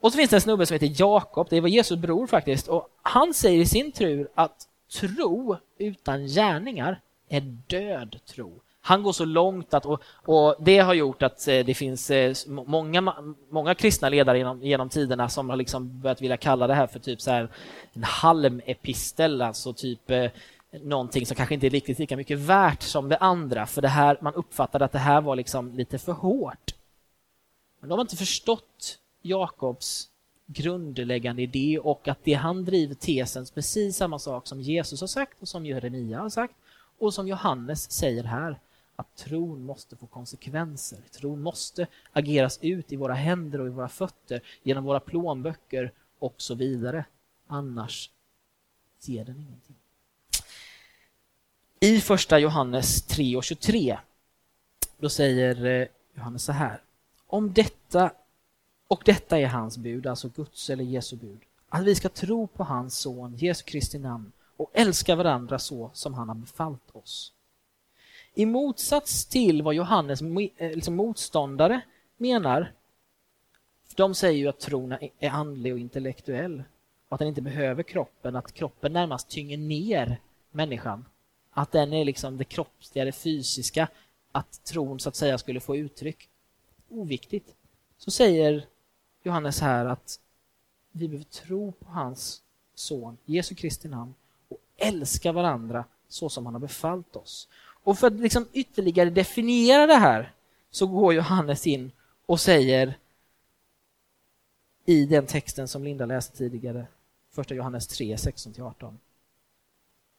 Och 0.03 0.13
så 0.13 0.17
finns 0.17 0.31
det 0.31 0.37
en 0.37 0.41
snubbe 0.41 0.67
som 0.67 0.75
heter 0.75 1.01
Jakob, 1.01 1.47
det 1.51 1.61
var 1.61 1.69
Jesus 1.69 1.99
bror 1.99 2.27
faktiskt, 2.27 2.69
och 2.69 2.89
han 3.03 3.35
säger 3.35 3.61
i 3.61 3.67
sin 3.67 3.93
tur 3.93 4.29
att 4.35 4.69
tro 5.01 5.57
utan 5.79 6.27
gärningar 6.27 7.01
är 7.29 7.41
död 7.67 8.19
tro. 8.27 8.61
Han 8.81 9.03
går 9.03 9.13
så 9.13 9.25
långt 9.25 9.75
att, 9.75 9.87
och, 9.87 10.03
och 10.07 10.57
det 10.61 10.79
har 10.79 10.95
gjort 10.95 11.23
att 11.23 11.49
eh, 11.49 11.65
det 11.65 11.75
finns 11.75 12.11
eh, 12.11 12.35
många, 12.47 13.15
många 13.51 13.75
kristna 13.75 14.09
ledare 14.09 14.39
genom, 14.39 14.63
genom 14.63 14.89
tiderna 14.89 15.29
som 15.29 15.51
har 15.51 15.57
liksom 15.57 16.01
börjat 16.01 16.21
vilja 16.21 16.37
kalla 16.37 16.67
det 16.67 16.75
här 16.75 16.87
för 16.87 16.99
typ 16.99 17.21
så 17.21 17.31
här 17.31 17.49
en 17.93 18.05
halmepistel, 18.05 19.43
alltså 19.43 19.73
typ 19.73 20.11
eh, 20.11 20.31
någonting 20.71 21.27
som 21.27 21.37
kanske 21.37 21.55
inte 21.55 21.67
är 21.67 21.71
riktigt 21.71 21.99
lika 21.99 22.17
mycket 22.17 22.39
värt 22.39 22.83
som 22.83 23.09
det 23.09 23.17
andra, 23.17 23.67
för 23.67 23.83
det 23.83 23.89
här, 23.89 24.19
man 24.21 24.35
uppfattade 24.35 24.85
att 24.85 24.93
det 24.93 24.99
här 24.99 25.21
var 25.21 25.37
liksom 25.37 25.75
lite 25.75 25.99
för 25.99 26.13
hårt. 26.13 26.75
Men 27.81 27.89
de 27.89 27.95
har 27.95 28.05
inte 28.05 28.17
förstått 28.17 28.99
Jakobs 29.23 30.09
grundläggande 30.47 31.43
idé 31.43 31.79
och 31.79 32.09
att 32.09 32.19
det 32.25 32.35
han 32.35 32.65
driver 32.65 32.95
tesen 32.95 33.47
precis 33.55 33.97
samma 33.97 34.19
sak 34.19 34.47
som 34.47 34.61
Jesus 34.61 35.01
har 35.01 35.09
sagt 35.09 35.43
och 35.43 35.49
som 35.49 35.67
Jeremia 35.67 36.21
har 36.21 36.31
sagt 36.31 36.55
och 36.99 37.15
som 37.15 37.29
Johannes 37.29 37.91
säger 37.91 38.25
här 38.25 38.61
att 38.97 39.17
tron 39.17 39.65
måste 39.65 39.97
få 39.97 40.07
konsekvenser. 40.07 40.99
Tron 41.11 41.43
måste 41.43 41.87
ageras 42.13 42.59
ut 42.63 42.93
i 42.93 42.97
våra 42.97 43.15
händer 43.15 43.61
och 43.61 43.67
i 43.67 43.71
våra 43.71 43.89
fötter 43.89 44.41
genom 44.63 44.85
våra 44.85 45.01
plånböcker 45.01 45.93
och 46.19 46.35
så 46.37 46.55
vidare. 46.55 47.05
Annars 47.47 48.11
ger 49.01 49.25
den 49.25 49.41
ingenting. 49.41 49.77
I 51.81 52.01
första 52.01 52.39
Johannes 52.39 53.03
3 53.03 53.37
och 53.37 53.45
23 53.45 53.99
då 54.99 55.09
säger 55.09 55.65
eh, 55.65 55.87
Johannes 56.15 56.43
så 56.43 56.53
här. 56.53 56.81
Om 57.27 57.53
detta 57.53 58.11
och 58.93 59.03
detta 59.05 59.39
är 59.39 59.47
hans 59.47 59.79
bud, 59.79 60.07
alltså 60.07 60.29
Guds 60.29 60.71
eller 60.71 60.85
Jesu 60.85 61.17
bud, 61.17 61.41
att 61.69 61.85
vi 61.85 61.95
ska 61.95 62.09
tro 62.09 62.47
på 62.47 62.65
hans 62.65 62.99
son 62.99 63.37
Jesu 63.37 63.65
Kristi 63.65 63.99
namn 63.99 64.33
och 64.57 64.71
älska 64.73 65.17
varandra 65.17 65.59
så 65.59 65.91
som 65.93 66.15
han 66.15 66.29
har 66.29 66.35
befallt 66.35 66.97
oss. 66.97 67.33
I 68.35 68.47
motsats 68.47 69.27
till 69.27 69.63
vad 69.63 69.75
Johannes 69.75 70.23
eh, 70.23 70.71
liksom 70.75 70.97
motståndare 70.97 71.81
menar, 72.17 72.73
de 73.97 74.15
säger 74.15 74.39
ju 74.39 74.49
att 74.49 74.61
tron 74.61 74.93
är 75.19 75.31
andlig 75.31 75.73
och 75.73 75.79
intellektuell 75.79 76.63
och 77.09 77.15
att 77.15 77.19
den 77.19 77.29
inte 77.29 77.43
behöver 77.43 77.83
kroppen, 77.83 78.37
att 78.37 78.53
kroppen 78.53 78.93
närmast 78.93 79.29
tynger 79.29 79.59
ner 79.59 80.21
människan 80.51 81.05
att 81.51 81.73
den 81.73 81.93
är 81.93 82.05
liksom 82.05 82.37
det 82.37 82.45
kroppsliga, 82.45 83.05
det 83.05 83.13
fysiska, 83.13 83.89
att 84.33 84.65
tron 84.65 85.01
så 85.01 85.09
att 85.09 85.17
säga 85.17 85.39
skulle 85.39 85.61
få 85.61 85.77
uttryck. 85.77 86.29
Oviktigt. 86.89 87.55
Så 87.99 88.11
säger 88.11 88.67
Johannes 89.23 89.61
här 89.61 89.87
att 89.87 90.21
vi 90.93 91.09
behöver 91.09 91.25
tro 91.25 91.73
på 91.73 91.91
hans 91.91 92.43
son, 92.75 93.17
Jesu 93.25 93.55
Kristi 93.55 93.89
namn, 93.89 94.15
och 94.49 94.59
älska 94.77 95.33
varandra 95.33 95.85
så 96.09 96.29
som 96.29 96.47
han 96.47 96.55
har 96.55 96.61
befallt 96.61 97.17
oss. 97.17 97.49
Och 97.85 97.99
för 97.99 98.07
att 98.07 98.13
liksom 98.13 98.47
ytterligare 98.53 99.11
definiera 99.11 99.87
det 99.87 99.95
här 99.95 100.33
så 100.71 100.87
går 100.87 101.15
Johannes 101.15 101.67
in 101.67 101.93
och 102.27 102.41
säger 102.41 102.99
i 104.85 105.07
den 105.07 105.27
texten 105.27 105.69
som 105.69 105.85
Linda 105.85 106.07
läste 106.07 106.37
tidigare, 106.37 106.87
1 107.37 107.51
Johannes 107.51 107.87
3, 107.87 108.17
16-18. 108.17 108.97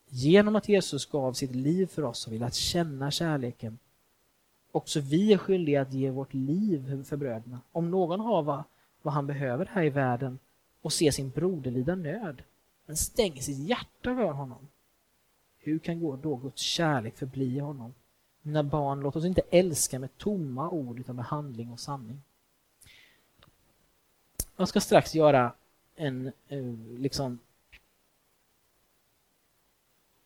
Genom 0.08 0.56
att 0.56 0.68
Jesus 0.68 1.06
gav 1.06 1.32
sitt 1.32 1.54
liv 1.54 1.86
för 1.86 2.02
oss 2.02 2.26
och 2.26 2.32
vi 2.32 2.38
lärt 2.38 2.54
känna 2.54 3.10
kärleken. 3.10 3.78
Också 4.72 5.00
vi 5.00 5.32
är 5.32 5.38
skyldiga 5.38 5.82
att 5.82 5.92
ge 5.92 6.10
vårt 6.10 6.34
liv 6.34 7.04
för 7.04 7.16
bröderna. 7.16 7.60
Om 7.72 7.90
någon 7.90 8.20
har 8.20 8.42
vad, 9.04 9.14
han 9.14 9.26
behöver 9.26 9.66
här 9.66 9.82
i 9.82 9.90
världen 9.90 10.38
och 10.82 10.92
ser 10.92 11.10
sin 11.10 11.30
broder 11.30 11.70
lida 11.70 11.94
nöd, 11.94 12.42
men 12.86 12.96
stänger 12.96 13.42
sitt 13.42 13.68
hjärta 13.68 14.14
för 14.14 14.32
honom. 14.32 14.68
Hur 15.58 15.78
kan 15.78 16.20
då 16.20 16.36
Guds 16.36 16.62
kärlek 16.62 17.16
förbli 17.16 17.56
i 17.56 17.58
honom? 17.58 17.94
Mina 18.42 18.62
barn, 18.62 19.00
låt 19.00 19.16
oss 19.16 19.24
inte 19.24 19.42
älska 19.50 19.98
med 19.98 20.18
tomma 20.18 20.70
ord 20.70 21.00
utan 21.00 21.16
med 21.16 21.24
handling 21.24 21.72
och 21.72 21.80
sanning. 21.80 22.22
Jag 24.56 24.68
ska 24.68 24.80
strax 24.80 25.14
göra 25.14 25.52
en 25.96 26.32
eh, 26.48 26.64
liksom 26.98 27.38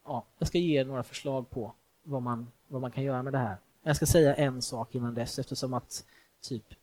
ja, 0.05 0.25
jag 0.39 0.49
ska 0.49 0.59
ge 0.59 0.81
er 0.81 0.85
några 0.85 1.03
förslag 1.03 1.51
på 1.51 1.73
vad 2.03 2.23
man, 2.23 2.51
vad 2.69 2.81
man 2.81 2.91
kan 2.91 3.05
göra 3.05 3.23
med 3.23 3.33
det 3.33 3.39
här. 3.39 3.57
Jag 3.83 3.97
ska 3.97 4.07
säga 4.07 4.35
en 4.35 4.63
sak 4.63 4.95
innan 4.95 5.15
dess 5.15 5.39
eftersom 5.39 5.75
att 5.75 6.07
typ 6.41 6.75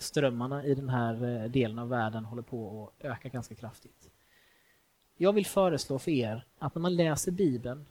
Strömmarna 0.00 0.64
i 0.64 0.74
den 0.74 0.88
här 0.88 1.24
eh, 1.24 1.50
delen 1.50 1.78
av 1.78 1.88
världen 1.88 2.24
håller 2.24 2.42
på 2.42 2.88
att 2.98 3.04
öka 3.04 3.28
ganska 3.28 3.54
kraftigt. 3.54 4.10
Jag 5.16 5.32
vill 5.32 5.46
föreslå 5.46 5.98
för 5.98 6.10
er 6.10 6.44
att 6.58 6.74
när 6.74 6.82
man 6.82 6.96
läser 6.96 7.32
Bibeln 7.32 7.86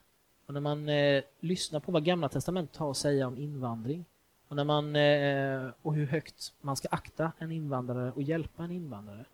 och 0.46 0.54
när 0.54 0.60
man 0.60 0.88
eh, 0.88 1.22
lyssnar 1.40 1.80
på 1.80 1.92
vad 1.92 2.04
Gamla 2.04 2.28
testamentet 2.28 2.76
har 2.76 2.90
att 2.90 2.96
säga 2.96 3.26
om 3.26 3.38
invandring 3.38 4.04
och, 4.48 4.56
när 4.56 4.64
man, 4.64 4.96
eh, 4.96 5.70
och 5.82 5.94
hur 5.94 6.06
högt 6.06 6.52
man 6.60 6.76
ska 6.76 6.88
akta 6.90 7.32
en 7.38 7.52
invandrare 7.52 8.12
och 8.12 8.22
hjälpa 8.22 8.64
en 8.64 8.70
invandrare 8.70 9.24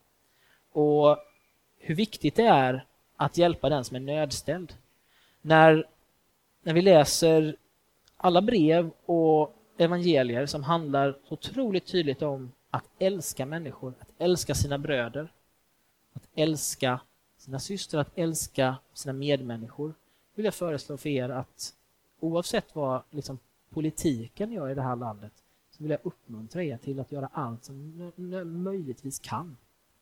och 0.72 1.18
hur 1.78 1.94
viktigt 1.94 2.34
det 2.34 2.46
är 2.46 2.84
att 3.16 3.38
hjälpa 3.38 3.68
den 3.68 3.84
som 3.84 3.96
är 3.96 4.00
nödställd. 4.00 4.74
När, 5.42 5.88
när 6.62 6.74
vi 6.74 6.82
läser 6.82 7.56
alla 8.16 8.42
brev 8.42 8.90
och 9.04 9.56
evangelier 9.78 10.46
som 10.46 10.62
handlar 10.62 11.18
otroligt 11.28 11.86
tydligt 11.86 12.22
om 12.22 12.52
att 12.76 12.90
älska 12.98 13.46
människor, 13.46 13.94
att 14.00 14.12
älska 14.18 14.54
sina 14.54 14.78
bröder, 14.78 15.32
att 16.12 16.28
älska 16.34 17.00
sina 17.36 17.58
systrar, 17.58 18.00
att 18.00 18.18
älska 18.18 18.76
sina 18.92 19.12
medmänniskor, 19.12 19.94
vill 20.34 20.44
jag 20.44 20.54
föreslå 20.54 20.96
för 20.96 21.08
er 21.08 21.28
att 21.28 21.74
oavsett 22.20 22.74
vad 22.74 23.02
liksom, 23.10 23.38
politiken 23.70 24.52
gör 24.52 24.70
i 24.70 24.74
det 24.74 24.82
här 24.82 24.96
landet 24.96 25.32
så 25.70 25.82
vill 25.82 25.90
jag 25.90 26.00
uppmuntra 26.02 26.64
er 26.64 26.76
till 26.76 27.00
att 27.00 27.12
göra 27.12 27.30
allt 27.32 27.64
som 27.64 28.12
möjligtvis 28.44 29.18
kan 29.18 29.56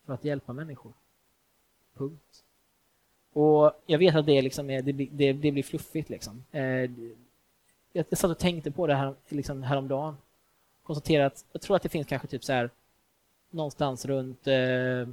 för 0.05 0.13
att 0.13 0.25
hjälpa 0.25 0.53
människor. 0.53 0.93
Punkt. 1.93 2.43
Och 3.33 3.71
jag 3.85 3.99
vet 3.99 4.15
att 4.15 4.25
det, 4.25 4.41
liksom 4.41 4.69
är, 4.69 4.81
det, 4.81 4.91
det, 4.91 5.33
det 5.33 5.51
blir 5.51 5.63
fluffigt. 5.63 6.09
Liksom. 6.09 6.43
Eh, 6.51 6.63
jag, 6.63 8.05
jag 8.09 8.17
satt 8.17 8.31
och 8.31 8.39
tänkte 8.39 8.71
på 8.71 8.87
det 8.87 8.95
här, 8.95 9.15
liksom 9.29 9.63
häromdagen 9.63 10.15
konstatera 10.85 11.25
att 11.25 11.45
jag 11.51 11.61
tror 11.61 11.75
att 11.75 11.83
det 11.83 11.89
finns 11.89 12.07
kanske 12.07 12.27
typ 12.27 12.43
så 12.43 12.53
här 12.53 12.69
någonstans 13.49 14.05
runt 14.05 14.47
eh, 14.47 15.07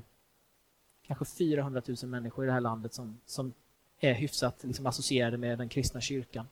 kanske 1.06 1.24
400 1.24 1.82
000 1.87 1.96
människor 2.02 2.44
i 2.44 2.46
det 2.46 2.52
här 2.52 2.61
landet 2.61 2.94
som, 2.94 3.20
som 3.26 3.52
är 4.00 4.14
hyfsat 4.14 4.64
liksom, 4.64 4.87
associerade 4.87 5.37
med 5.37 5.58
den 5.58 5.68
kristna 5.68 6.00
kyrkan 6.00 6.46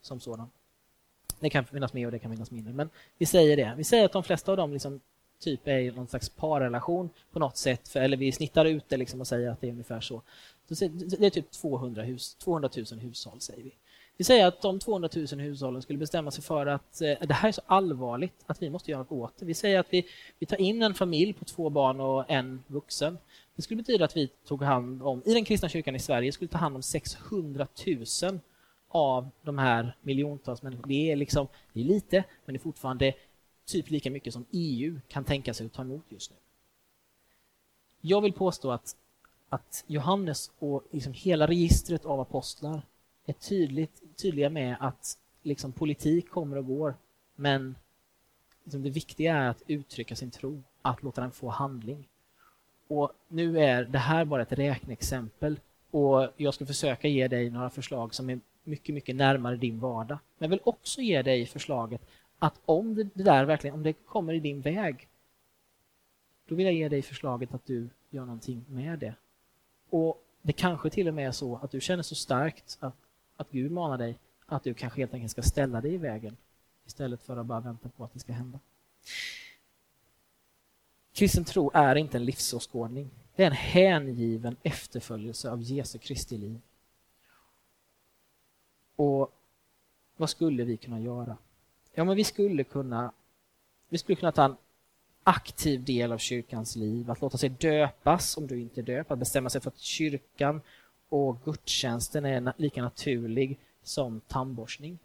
som 0.00 0.20
sådan. 0.20 0.50
Det 1.40 1.50
kan 1.50 1.64
finnas 1.64 1.92
mer 1.92 2.06
och 2.06 2.12
det 2.12 2.18
kan 2.18 2.30
finnas 2.32 2.50
mindre, 2.50 2.72
men 2.72 2.90
vi 3.18 3.26
säger 3.26 3.56
det. 3.56 3.74
Vi 3.76 3.84
säger 3.84 4.04
att 4.04 4.12
de 4.12 4.24
flesta 4.24 4.50
av 4.50 4.56
dem 4.56 4.72
liksom 4.72 5.00
typ 5.38 5.68
är 5.68 5.78
i 5.78 5.90
någon 5.90 6.08
slags 6.08 6.28
parrelation 6.28 7.10
på 7.32 7.38
något 7.38 7.56
sätt, 7.56 7.88
för, 7.88 8.00
eller 8.00 8.16
vi 8.16 8.32
snittar 8.32 8.64
ut 8.64 8.88
det 8.88 8.96
liksom 8.96 9.20
och 9.20 9.26
säger 9.26 9.50
att 9.50 9.60
det 9.60 9.66
är 9.66 9.72
ungefär 9.72 10.00
så. 10.00 10.22
Det 10.68 11.26
är 11.26 11.30
typ 11.30 11.50
200, 11.50 12.02
hus, 12.02 12.34
200 12.34 12.70
000 12.76 13.00
hushåll, 13.00 13.40
säger 13.40 13.62
vi. 13.62 13.74
Vi 14.16 14.24
säger 14.24 14.46
att 14.46 14.62
de 14.62 14.78
200 14.78 15.08
000 15.16 15.26
hushållen 15.26 15.82
skulle 15.82 15.98
bestämma 15.98 16.30
sig 16.30 16.44
för 16.44 16.66
att 16.66 17.00
eh, 17.00 17.14
det 17.20 17.34
här 17.34 17.48
är 17.48 17.52
så 17.52 17.62
allvarligt 17.66 18.44
att 18.46 18.62
vi 18.62 18.70
måste 18.70 18.90
göra 18.90 19.02
något 19.02 19.12
åt 19.12 19.38
det. 19.38 19.44
Vi 19.44 19.54
säger 19.54 19.78
att 19.78 19.86
vi, 19.90 20.06
vi 20.38 20.46
tar 20.46 20.60
in 20.60 20.82
en 20.82 20.94
familj 20.94 21.32
på 21.32 21.44
två 21.44 21.70
barn 21.70 22.00
och 22.00 22.30
en 22.30 22.62
vuxen. 22.66 23.18
Det 23.56 23.62
skulle 23.62 23.76
betyda 23.76 24.04
att 24.04 24.16
vi 24.16 24.28
tog 24.46 24.62
hand 24.62 25.02
om, 25.02 25.22
i 25.24 25.34
den 25.34 25.44
kristna 25.44 25.68
kyrkan 25.68 25.96
i 25.96 25.98
Sverige, 25.98 26.32
skulle 26.32 26.48
ta 26.48 26.58
hand 26.58 26.76
om 26.76 26.82
600 26.82 27.66
000 28.22 28.38
av 28.88 29.30
de 29.42 29.58
här 29.58 29.96
miljontals 30.02 30.62
människorna. 30.62 30.88
Det 30.88 31.12
är, 31.12 31.16
liksom, 31.16 31.46
det 31.72 31.80
är 31.80 31.84
lite, 31.84 32.24
men 32.44 32.52
det 32.52 32.56
är 32.56 32.62
fortfarande 32.62 33.14
typ 33.66 33.90
lika 33.90 34.10
mycket 34.10 34.32
som 34.32 34.44
EU 34.50 35.00
kan 35.08 35.24
tänka 35.24 35.54
sig 35.54 35.66
att 35.66 35.72
ta 35.72 35.82
emot 35.82 36.04
just 36.08 36.30
nu. 36.30 36.36
Jag 38.00 38.20
vill 38.20 38.32
påstå 38.32 38.70
att, 38.70 38.96
att 39.48 39.84
Johannes 39.86 40.50
och 40.58 40.84
liksom 40.90 41.12
hela 41.12 41.46
registret 41.46 42.04
av 42.04 42.20
apostlar 42.20 42.82
är 43.26 43.32
tydligt, 43.32 44.02
tydliga 44.16 44.50
med 44.50 44.76
att 44.80 45.18
liksom 45.42 45.72
politik 45.72 46.30
kommer 46.30 46.56
och 46.56 46.66
går, 46.66 46.94
men 47.34 47.74
liksom 48.64 48.82
det 48.82 48.90
viktiga 48.90 49.36
är 49.36 49.48
att 49.48 49.62
uttrycka 49.66 50.16
sin 50.16 50.30
tro, 50.30 50.62
att 50.82 51.02
låta 51.02 51.20
den 51.20 51.32
få 51.32 51.48
handling. 51.48 52.08
Och 52.88 53.12
Nu 53.28 53.58
är 53.58 53.84
det 53.84 53.98
här 53.98 54.24
bara 54.24 54.42
ett 54.42 54.52
räkneexempel 54.52 55.60
och 55.90 56.28
jag 56.36 56.54
ska 56.54 56.66
försöka 56.66 57.08
ge 57.08 57.28
dig 57.28 57.50
några 57.50 57.70
förslag 57.70 58.14
som 58.14 58.30
är 58.30 58.40
mycket, 58.64 58.94
mycket 58.94 59.16
närmare 59.16 59.56
din 59.56 59.80
vardag. 59.80 60.18
Men 60.38 60.46
jag 60.46 60.50
vill 60.50 60.60
också 60.64 61.00
ge 61.00 61.22
dig 61.22 61.46
förslaget 61.46 62.00
att 62.38 62.60
om 62.64 62.94
det, 62.94 63.04
det 63.14 63.22
där 63.22 63.44
verkligen 63.44 63.74
om 63.74 63.82
det 63.82 63.92
kommer 63.92 64.32
i 64.32 64.40
din 64.40 64.60
väg, 64.60 65.08
då 66.48 66.54
vill 66.54 66.66
jag 66.66 66.74
ge 66.74 66.88
dig 66.88 67.02
förslaget 67.02 67.54
att 67.54 67.66
du 67.66 67.88
gör 68.10 68.24
någonting 68.24 68.64
med 68.68 68.98
det. 68.98 69.14
Och 69.90 70.24
det 70.42 70.52
kanske 70.52 70.90
till 70.90 71.08
och 71.08 71.14
med 71.14 71.28
är 71.28 71.32
så 71.32 71.56
att 71.56 71.70
du 71.70 71.80
känner 71.80 72.02
så 72.02 72.14
starkt 72.14 72.78
att, 72.80 72.96
att 73.36 73.50
Gud 73.50 73.72
manar 73.72 73.98
dig 73.98 74.18
att 74.46 74.64
du 74.64 74.74
kanske 74.74 75.00
helt 75.00 75.14
enkelt 75.14 75.30
ska 75.30 75.42
ställa 75.42 75.80
dig 75.80 75.94
i 75.94 75.98
vägen 75.98 76.36
istället 76.86 77.22
för 77.22 77.36
att 77.36 77.46
bara 77.46 77.60
vänta 77.60 77.88
på 77.88 78.04
att 78.04 78.12
det 78.12 78.20
ska 78.20 78.32
hända. 78.32 78.58
Kristen 81.12 81.44
tro 81.44 81.70
är 81.74 81.96
inte 81.96 82.16
en 82.16 82.24
livsåskådning. 82.24 83.10
Det 83.36 83.42
är 83.42 83.46
en 83.46 83.52
hängiven 83.52 84.56
efterföljelse 84.62 85.50
av 85.50 85.62
Jesu 85.62 85.98
Kristi 85.98 86.38
liv. 86.38 86.60
Och 88.96 89.32
vad 90.16 90.30
skulle 90.30 90.64
vi 90.64 90.76
kunna 90.76 91.00
göra? 91.00 91.36
Ja, 91.94 92.04
men 92.04 92.16
vi 92.16 92.24
skulle 92.24 92.64
kunna, 92.64 93.12
vi 93.88 93.98
skulle 93.98 94.16
kunna 94.16 94.32
ta 94.32 94.44
en 94.44 94.56
aktiv 95.22 95.84
del 95.84 96.12
av 96.12 96.18
kyrkans 96.18 96.76
liv, 96.76 97.10
att 97.10 97.20
låta 97.20 97.38
sig 97.38 97.48
döpas 97.48 98.36
om 98.36 98.46
du 98.46 98.60
inte 98.60 98.80
är 98.80 98.82
döpt, 98.82 99.10
att 99.10 99.18
bestämma 99.18 99.50
sig 99.50 99.60
för 99.60 99.70
att 99.70 99.78
kyrkan 99.78 100.60
och 101.12 101.36
gudstjänsten 101.44 102.24
är 102.24 102.52
lika 102.56 102.82
naturlig 102.82 103.58
som 103.82 104.20
tandborstning. 104.20 104.98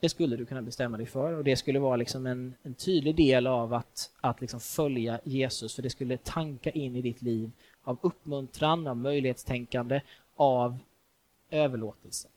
Det 0.00 0.08
skulle 0.08 0.36
du 0.36 0.46
kunna 0.46 0.62
bestämma 0.62 0.96
dig 0.96 1.06
för 1.06 1.32
och 1.32 1.44
det 1.44 1.56
skulle 1.56 1.78
vara 1.78 1.96
liksom 1.96 2.26
en, 2.26 2.54
en 2.62 2.74
tydlig 2.74 3.16
del 3.16 3.46
av 3.46 3.74
att, 3.74 4.10
att 4.20 4.40
liksom 4.40 4.60
följa 4.60 5.20
Jesus, 5.24 5.74
för 5.74 5.82
det 5.82 5.90
skulle 5.90 6.16
tanka 6.16 6.70
in 6.70 6.96
i 6.96 7.02
ditt 7.02 7.22
liv 7.22 7.50
av 7.82 7.98
uppmuntran, 8.00 8.86
av 8.86 8.96
möjlighetstänkande, 8.96 10.00
av 10.36 10.78
överlåtelse. 11.50 12.28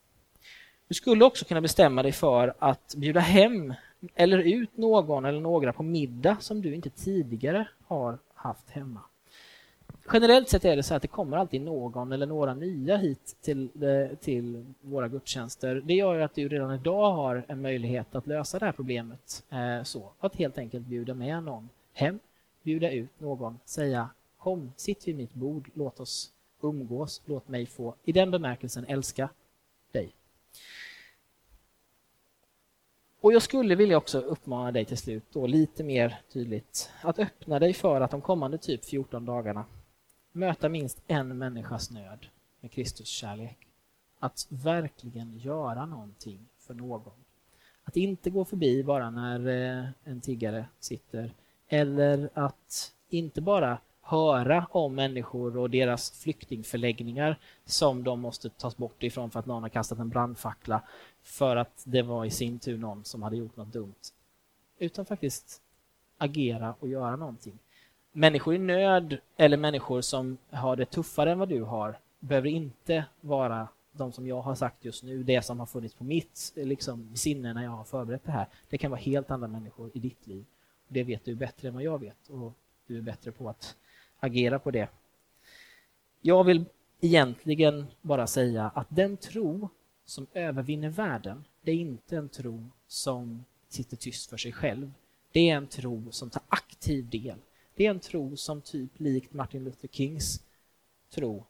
Du 0.88 0.94
skulle 0.94 1.26
också 1.26 1.46
kunna 1.46 1.62
bestämma 1.62 2.04
dig 2.04 2.12
för 2.12 2.54
att 2.60 2.96
bjuda 2.98 3.20
hem 3.20 3.74
eller 4.16 4.38
ut 4.38 4.78
någon 4.78 5.26
eller 5.26 5.42
några 5.42 5.74
på 5.74 5.84
middag 5.84 6.38
som 6.40 6.62
du 6.62 6.76
inte 6.76 6.90
tidigare 6.90 7.68
har 7.88 8.20
haft 8.34 8.70
hemma. 8.70 9.00
Generellt 10.12 10.50
sett 10.50 10.66
är 10.66 10.76
det 10.76 10.84
så 10.84 10.94
att 10.94 11.02
det 11.02 11.08
kommer 11.08 11.38
alltid 11.38 11.62
någon 11.62 12.12
eller 12.12 12.26
några 12.26 12.54
nya 12.54 12.98
hit 12.98 13.38
till, 13.42 13.70
till 14.22 14.66
våra 14.82 15.08
gudstjänster. 15.08 15.82
Det 15.86 15.94
gör 15.94 16.20
att 16.20 16.36
du 16.36 16.48
redan 16.48 16.76
idag 16.76 17.12
har 17.12 17.46
en 17.48 17.62
möjlighet 17.62 18.16
att 18.16 18.28
lösa 18.28 18.60
det 18.60 18.66
här 18.66 18.72
problemet. 18.72 19.44
Eh, 19.50 19.84
så 19.84 20.12
Att 20.20 20.36
helt 20.36 20.58
enkelt 20.58 20.86
bjuda 20.86 21.14
med 21.14 21.44
någon 21.44 21.70
hem, 21.94 22.20
bjuda 22.64 22.92
ut 22.92 23.20
någon, 23.20 23.60
säga 23.66 24.10
kom, 24.38 24.72
sitt 24.76 25.08
vid 25.08 25.16
mitt 25.16 25.34
bord, 25.34 25.70
låt 25.74 26.00
oss 26.00 26.32
umgås, 26.62 27.22
låt 27.26 27.48
mig 27.48 27.66
få, 27.66 27.96
i 28.04 28.12
den 28.12 28.32
bemärkelsen, 28.32 28.86
älska 28.88 29.30
dig. 29.92 30.14
Och 33.22 33.34
jag 33.34 33.42
skulle 33.42 33.76
vilja 33.76 33.98
också 33.98 34.20
uppmana 34.20 34.72
dig 34.72 34.86
till 34.86 34.98
slut 34.98 35.24
då 35.34 35.48
lite 35.48 35.84
mer 35.84 36.22
tydligt 36.34 36.90
att 37.02 37.20
öppna 37.20 37.60
dig 37.60 37.74
för 37.74 38.02
att 38.02 38.12
de 38.12 38.22
kommande 38.22 38.58
typ 38.58 38.86
14 38.86 39.26
dagarna 39.26 39.66
möta 40.34 40.70
minst 40.70 41.02
en 41.08 41.38
människas 41.38 41.92
nöd 41.92 42.26
med 42.60 42.72
Kristus 42.72 43.08
kärlek. 43.08 43.58
Att 44.20 44.48
verkligen 44.50 45.38
göra 45.38 45.86
någonting 45.86 46.48
för 46.60 46.74
någon. 46.74 47.14
Att 47.84 47.98
inte 47.98 48.30
gå 48.30 48.46
förbi 48.46 48.84
bara 48.84 49.10
när 49.10 49.48
eh, 49.48 49.90
en 50.04 50.22
tiggare 50.22 50.66
sitter 50.80 51.34
eller 51.68 52.30
att 52.34 52.94
inte 53.10 53.42
bara 53.42 53.78
höra 54.02 54.68
om 54.72 54.96
människor 54.96 55.58
och 55.58 55.70
deras 55.70 56.12
flyktingförläggningar 56.12 57.40
som 57.66 58.04
de 58.04 58.20
måste 58.20 58.50
tas 58.50 58.78
bort 58.78 59.04
ifrån 59.04 59.32
för 59.32 59.40
att 59.40 59.46
någon 59.46 59.64
har 59.64 59.70
kastat 59.70 60.00
en 60.00 60.10
brandfackla 60.10 60.82
för 61.22 61.56
att 61.56 61.84
det 61.86 62.02
var 62.02 62.26
i 62.26 62.30
sin 62.30 62.60
tur 62.60 62.78
någon 62.78 63.04
som 63.04 63.24
hade 63.24 63.38
gjort 63.38 63.58
något 63.58 63.74
dumt. 63.74 63.96
Utan 64.78 65.06
faktiskt 65.06 65.62
agera 66.18 66.76
och 66.80 66.88
göra 66.88 67.16
någonting. 67.16 67.60
Människor 68.16 68.56
i 68.56 68.58
nöd 68.58 69.18
eller 69.38 69.58
människor 69.58 70.02
som 70.02 70.38
har 70.50 70.76
det 70.76 70.86
tuffare 70.86 71.32
än 71.32 71.40
vad 71.40 71.50
du 71.50 71.64
har 71.64 72.00
behöver 72.20 72.50
inte 72.50 73.06
vara 73.22 73.68
de 73.92 74.12
som 74.12 74.28
jag 74.28 74.42
har 74.42 74.56
sagt 74.56 74.86
just 74.86 75.04
nu, 75.04 75.24
det 75.24 75.42
som 75.42 75.60
har 75.60 75.66
funnits 75.66 75.96
på 75.96 76.04
mitt 76.04 76.54
liksom, 76.56 77.16
sinne 77.16 77.54
när 77.54 77.64
jag 77.64 77.72
har 77.72 77.84
förberett 77.84 78.24
det 78.26 78.32
här. 78.32 78.48
Det 78.70 78.78
kan 78.78 78.92
vara 78.92 79.02
helt 79.02 79.32
andra 79.32 79.48
människor 79.48 79.92
i 79.94 80.00
ditt 80.00 80.28
liv. 80.28 80.46
Det 80.88 81.04
vet 81.04 81.26
du 81.26 81.36
bättre 81.36 81.68
än 81.68 81.74
vad 81.74 81.84
jag 81.84 82.00
vet 82.00 82.30
och 82.30 82.54
du 82.88 82.98
är 82.98 83.02
bättre 83.02 83.32
på 83.32 83.50
att 83.50 83.76
agera 84.20 84.60
på 84.60 84.72
det. 84.72 84.90
Jag 86.22 86.44
vill 86.44 86.66
egentligen 87.02 87.86
bara 88.02 88.28
säga 88.28 88.72
att 88.76 88.88
den 88.90 89.18
tro 89.18 89.70
som 90.06 90.28
övervinner 90.34 90.90
världen, 90.90 91.46
det 91.62 91.72
är 91.72 91.76
inte 91.76 92.18
en 92.18 92.30
tro 92.30 92.70
som 92.88 93.46
sitter 93.70 93.98
tyst 93.98 94.30
för 94.30 94.38
sig 94.38 94.52
själv. 94.52 94.94
Det 95.32 95.50
är 95.50 95.56
en 95.56 95.68
tro 95.68 96.12
som 96.12 96.30
tar 96.30 96.44
aktiv 96.48 97.10
del. 97.10 97.38
Det 97.76 97.86
är 97.86 97.90
en 97.90 98.00
tro 98.00 98.38
som 98.38 98.62
typ 98.62 99.00
likt 99.00 99.34
Martin 99.34 99.64
Luther 99.64 99.88
Kings 99.88 100.44
tro 101.10 101.44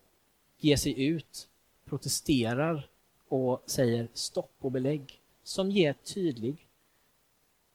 ger 0.58 0.78
sig 0.78 1.06
ut, 1.06 1.48
protesterar 1.86 2.90
och 3.28 3.64
säger 3.66 4.08
stopp 4.14 4.56
och 4.60 4.72
belägg. 4.72 5.20
Som 5.44 5.72
ger 5.72 5.94
tydlig, 5.94 6.68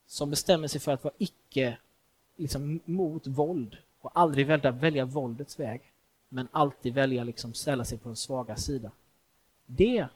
som 0.07 0.31
bestämmer 0.31 0.69
sig 0.69 0.81
för 0.81 0.93
att 0.93 1.05
vara 1.05 1.15
icke 1.19 1.79
liksom, 2.37 2.81
mot 2.85 3.27
våld 3.27 3.77
och 4.01 4.11
aldrig 4.15 4.47
välja, 4.47 4.71
välja 4.71 5.05
våldets 5.05 5.61
väg 5.61 5.93
men 6.29 6.49
alltid 6.53 6.95
välja 6.95 7.25
liksom 7.25 7.55
ställa 7.55 7.85
sig 7.85 7.99
på 7.99 8.09
den 8.09 8.17
svaga 8.17 8.57
sida. 8.57 8.91
Det, 9.67 10.07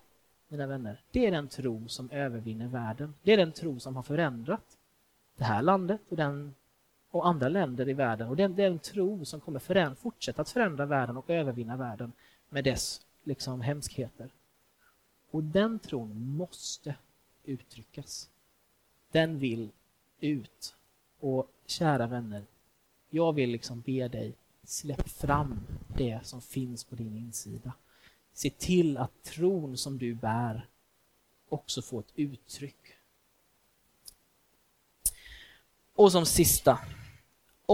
mina 0.49 0.67
vänner, 0.67 1.01
det 1.11 1.27
är 1.27 1.31
den 1.31 1.49
tro 1.49 1.89
som 1.89 2.11
övervinner 2.11 2.69
världen. 2.69 3.15
Det 3.23 3.33
är 3.33 3.37
den 3.37 3.53
tro 3.53 3.81
som 3.81 3.97
har 3.97 4.03
förändrat 4.03 4.79
det 5.37 5.45
här 5.45 5.63
landet 5.63 6.01
och, 6.09 6.17
den, 6.17 6.55
och 7.13 7.27
andra 7.27 7.49
länder 7.49 7.89
i 7.89 7.93
världen. 7.93 8.29
Och 8.29 8.37
det 8.37 8.43
är 8.43 8.49
den 8.49 8.79
tro 8.79 9.25
som 9.25 9.41
kommer 9.41 9.59
förändra, 9.59 9.95
fortsätta 9.95 10.43
att 10.43 10.51
förändra 10.51 10.87
världen 10.87 11.17
och 11.17 11.31
övervinna 11.31 11.77
världen 11.77 12.13
med 12.49 12.65
dess 12.65 13.01
liksom, 13.25 13.61
hemskheter. 13.61 14.31
Och 15.31 15.43
den 15.43 15.79
tron 15.79 16.27
måste 16.27 16.95
uttryckas. 17.45 18.31
Den 19.11 19.39
vill 19.39 19.71
ut. 20.21 20.75
Och 21.21 21.51
kära 21.67 22.07
vänner, 22.07 22.45
jag 23.11 23.33
vill 23.33 23.51
liksom 23.51 23.81
be 23.81 24.09
dig, 24.09 24.35
släpp 24.65 25.09
fram 25.09 25.61
det 25.97 26.21
som 26.23 26.41
finns 26.43 26.85
på 26.85 26.95
din 26.95 27.17
insida. 27.17 27.73
Se 28.33 28.51
till 28.51 28.97
att 28.97 29.23
tron 29.23 29.77
som 29.77 29.99
du 29.99 30.15
bär 30.15 30.67
också 31.49 31.83
får 31.83 32.01
ett 32.01 32.13
uttryck. 32.17 32.97
Och 35.95 36.13
som 36.13 36.27
sista, 36.27 36.79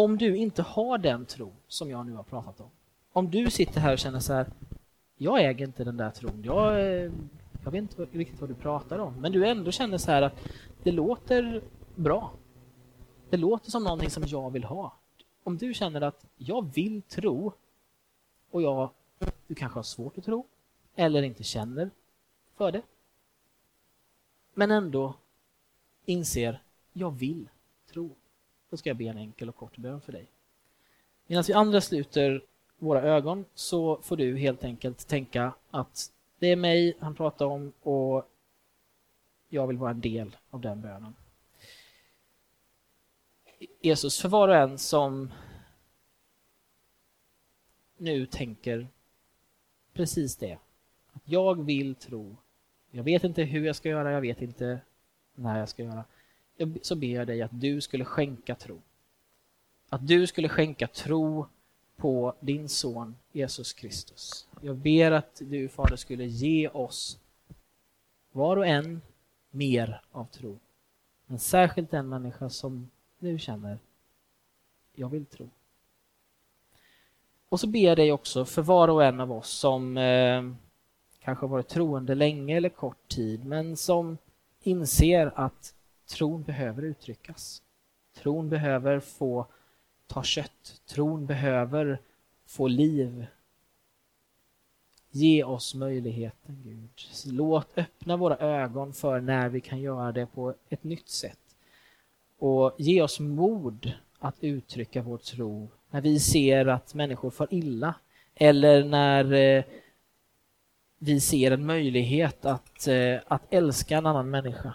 om 0.04 0.18
du 0.18 0.36
inte 0.36 0.62
har 0.62 0.98
den 0.98 1.26
tro 1.26 1.52
som 1.68 1.90
jag 1.90 2.06
nu 2.06 2.12
har 2.12 2.22
pratat 2.22 2.60
om. 2.60 2.70
Om 3.12 3.30
du 3.30 3.50
sitter 3.50 3.80
här 3.80 3.92
och 3.92 3.98
känner 3.98 4.20
så 4.20 4.32
här, 4.32 4.46
jag 5.16 5.44
äger 5.44 5.66
inte 5.66 5.84
den 5.84 5.96
där 5.96 6.10
tron. 6.10 6.42
Jag, 6.44 6.80
eh, 6.80 7.12
jag 7.64 7.70
vet 7.70 7.74
inte 7.74 8.04
riktigt 8.04 8.40
vad 8.40 8.50
du 8.50 8.54
pratar 8.54 8.98
om. 8.98 9.20
Men 9.20 9.32
du 9.32 9.46
ändå 9.46 9.70
känner 9.70 9.98
så 9.98 10.10
här 10.10 10.22
att 10.22 10.48
det 10.82 10.92
låter 10.92 11.62
bra. 11.94 12.32
Det 13.30 13.36
låter 13.36 13.70
som 13.70 13.84
någonting 13.84 14.10
som 14.10 14.22
jag 14.26 14.50
vill 14.50 14.64
ha. 14.64 14.96
Om 15.44 15.56
du 15.56 15.74
känner 15.74 16.00
att 16.00 16.26
jag 16.36 16.74
vill 16.74 17.02
tro 17.02 17.52
och 18.50 18.62
jag, 18.62 18.90
du 19.46 19.54
kanske 19.54 19.78
har 19.78 19.82
svårt 19.82 20.18
att 20.18 20.24
tro 20.24 20.46
eller 20.94 21.22
inte 21.22 21.42
känner 21.42 21.90
för 22.56 22.72
det. 22.72 22.82
Men 24.54 24.70
ändå 24.70 25.14
inser, 26.04 26.62
jag 26.92 27.10
vill 27.10 27.48
tro. 27.92 28.10
Då 28.70 28.76
ska 28.76 28.90
jag 28.90 28.96
be 28.96 29.04
en 29.04 29.18
enkel 29.18 29.48
och 29.48 29.56
kort 29.56 29.76
bön 29.76 30.00
för 30.00 30.12
dig. 30.12 30.26
Medan 31.26 31.44
vi 31.46 31.52
andra 31.52 31.80
sluter 31.80 32.42
våra 32.78 33.02
ögon 33.02 33.44
så 33.54 34.02
får 34.02 34.16
du 34.16 34.36
helt 34.36 34.64
enkelt 34.64 35.08
tänka 35.08 35.52
att 35.70 36.12
det 36.38 36.46
är 36.46 36.56
mig 36.56 36.96
han 37.00 37.14
pratar 37.14 37.46
om 37.46 37.72
och 37.82 38.28
jag 39.48 39.66
vill 39.66 39.76
vara 39.76 39.90
en 39.90 40.00
del 40.00 40.36
av 40.50 40.60
den 40.60 40.80
bönen. 40.80 41.14
Jesus, 43.80 44.20
för 44.20 44.28
var 44.28 44.48
och 44.48 44.56
en 44.56 44.78
som 44.78 45.32
nu 47.96 48.26
tänker 48.26 48.88
precis 49.92 50.36
det. 50.36 50.58
Att 51.12 51.22
jag 51.24 51.64
vill 51.64 51.94
tro. 51.94 52.36
Jag 52.90 53.02
vet 53.02 53.24
inte 53.24 53.42
hur 53.42 53.66
jag 53.66 53.76
ska 53.76 53.88
göra, 53.88 54.12
jag 54.12 54.20
vet 54.20 54.42
inte 54.42 54.80
när 55.34 55.58
jag 55.58 55.68
ska 55.68 55.82
göra. 55.82 56.04
Så 56.82 56.96
ber 56.96 57.14
jag 57.14 57.26
dig 57.26 57.42
att 57.42 57.60
du 57.60 57.80
skulle 57.80 58.04
skänka 58.04 58.54
tro. 58.54 58.80
Att 59.88 60.06
du 60.06 60.26
skulle 60.26 60.48
skänka 60.48 60.86
tro 60.86 61.46
på 61.96 62.34
din 62.40 62.68
son 62.68 63.16
Jesus 63.32 63.72
Kristus. 63.72 64.48
Jag 64.60 64.76
ber 64.76 65.10
att 65.10 65.42
du, 65.44 65.68
Fader, 65.68 65.96
skulle 65.96 66.24
ge 66.24 66.68
oss 66.68 67.18
var 68.32 68.56
och 68.56 68.66
en 68.66 69.00
mer 69.50 70.00
av 70.12 70.24
tro. 70.24 70.58
Men 71.26 71.38
särskilt 71.38 71.90
den 71.90 72.08
människa 72.08 72.50
som 72.50 72.90
nu 73.18 73.38
känner, 73.38 73.78
jag 74.94 75.08
vill 75.08 75.26
tro. 75.26 75.50
Och 77.48 77.60
så 77.60 77.66
ber 77.66 77.80
jag 77.80 77.96
dig 77.96 78.12
också 78.12 78.44
för 78.44 78.62
var 78.62 78.88
och 78.88 79.04
en 79.04 79.20
av 79.20 79.32
oss 79.32 79.48
som 79.48 79.96
eh, 79.96 80.52
kanske 81.20 81.46
varit 81.46 81.68
troende 81.68 82.14
länge 82.14 82.56
eller 82.56 82.68
kort 82.68 83.08
tid, 83.08 83.44
men 83.44 83.76
som 83.76 84.18
inser 84.62 85.32
att 85.34 85.74
tron 86.08 86.42
behöver 86.42 86.82
uttryckas. 86.82 87.62
Tron 88.16 88.48
behöver 88.48 89.00
få 89.00 89.46
ta 90.06 90.22
kött. 90.22 90.82
Tron 90.86 91.26
behöver 91.26 91.98
få 92.46 92.66
liv. 92.66 93.26
Ge 95.10 95.44
oss 95.44 95.74
möjligheten, 95.74 96.62
Gud. 96.64 96.90
Låt 97.26 97.78
öppna 97.78 98.16
våra 98.16 98.36
ögon 98.36 98.92
för 98.92 99.20
när 99.20 99.48
vi 99.48 99.60
kan 99.60 99.80
göra 99.80 100.12
det 100.12 100.26
på 100.26 100.54
ett 100.68 100.84
nytt 100.84 101.08
sätt. 101.08 101.38
Och 102.38 102.74
ge 102.78 103.02
oss 103.02 103.20
mod 103.20 103.92
att 104.18 104.36
uttrycka 104.40 105.02
vår 105.02 105.18
tro 105.18 105.68
när 105.90 106.00
vi 106.00 106.20
ser 106.20 106.66
att 106.66 106.94
människor 106.94 107.30
far 107.30 107.48
illa 107.50 107.94
eller 108.34 108.84
när 108.84 109.32
eh, 109.32 109.64
vi 110.98 111.20
ser 111.20 111.50
en 111.50 111.66
möjlighet 111.66 112.44
att, 112.44 112.88
eh, 112.88 113.20
att 113.26 113.42
älska 113.50 113.96
en 113.96 114.06
annan 114.06 114.30
människa. 114.30 114.74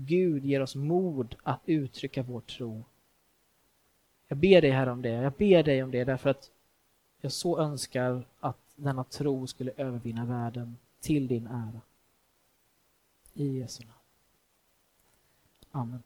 Gud 0.00 0.44
ger 0.44 0.60
oss 0.60 0.74
mod 0.74 1.36
att 1.42 1.60
uttrycka 1.66 2.22
vår 2.22 2.40
tro. 2.40 2.84
Jag 4.28 4.38
ber 4.38 4.62
dig 4.62 4.70
här 4.70 4.86
om 4.86 5.02
det. 5.02 5.08
Jag 5.08 5.32
ber 5.32 5.62
dig 5.62 5.82
om 5.82 5.90
det 5.90 6.04
därför 6.04 6.30
att 6.30 6.50
jag 7.20 7.32
så 7.32 7.58
önskar 7.58 8.26
att 8.40 8.58
denna 8.76 9.04
tro 9.04 9.46
skulle 9.46 9.72
övervinna 9.76 10.24
världen 10.24 10.76
till 11.00 11.26
din 11.26 11.46
ära. 11.46 11.80
I 13.34 13.58
Jesu 13.58 13.84
namn. 13.84 13.94
Amen. 15.70 16.02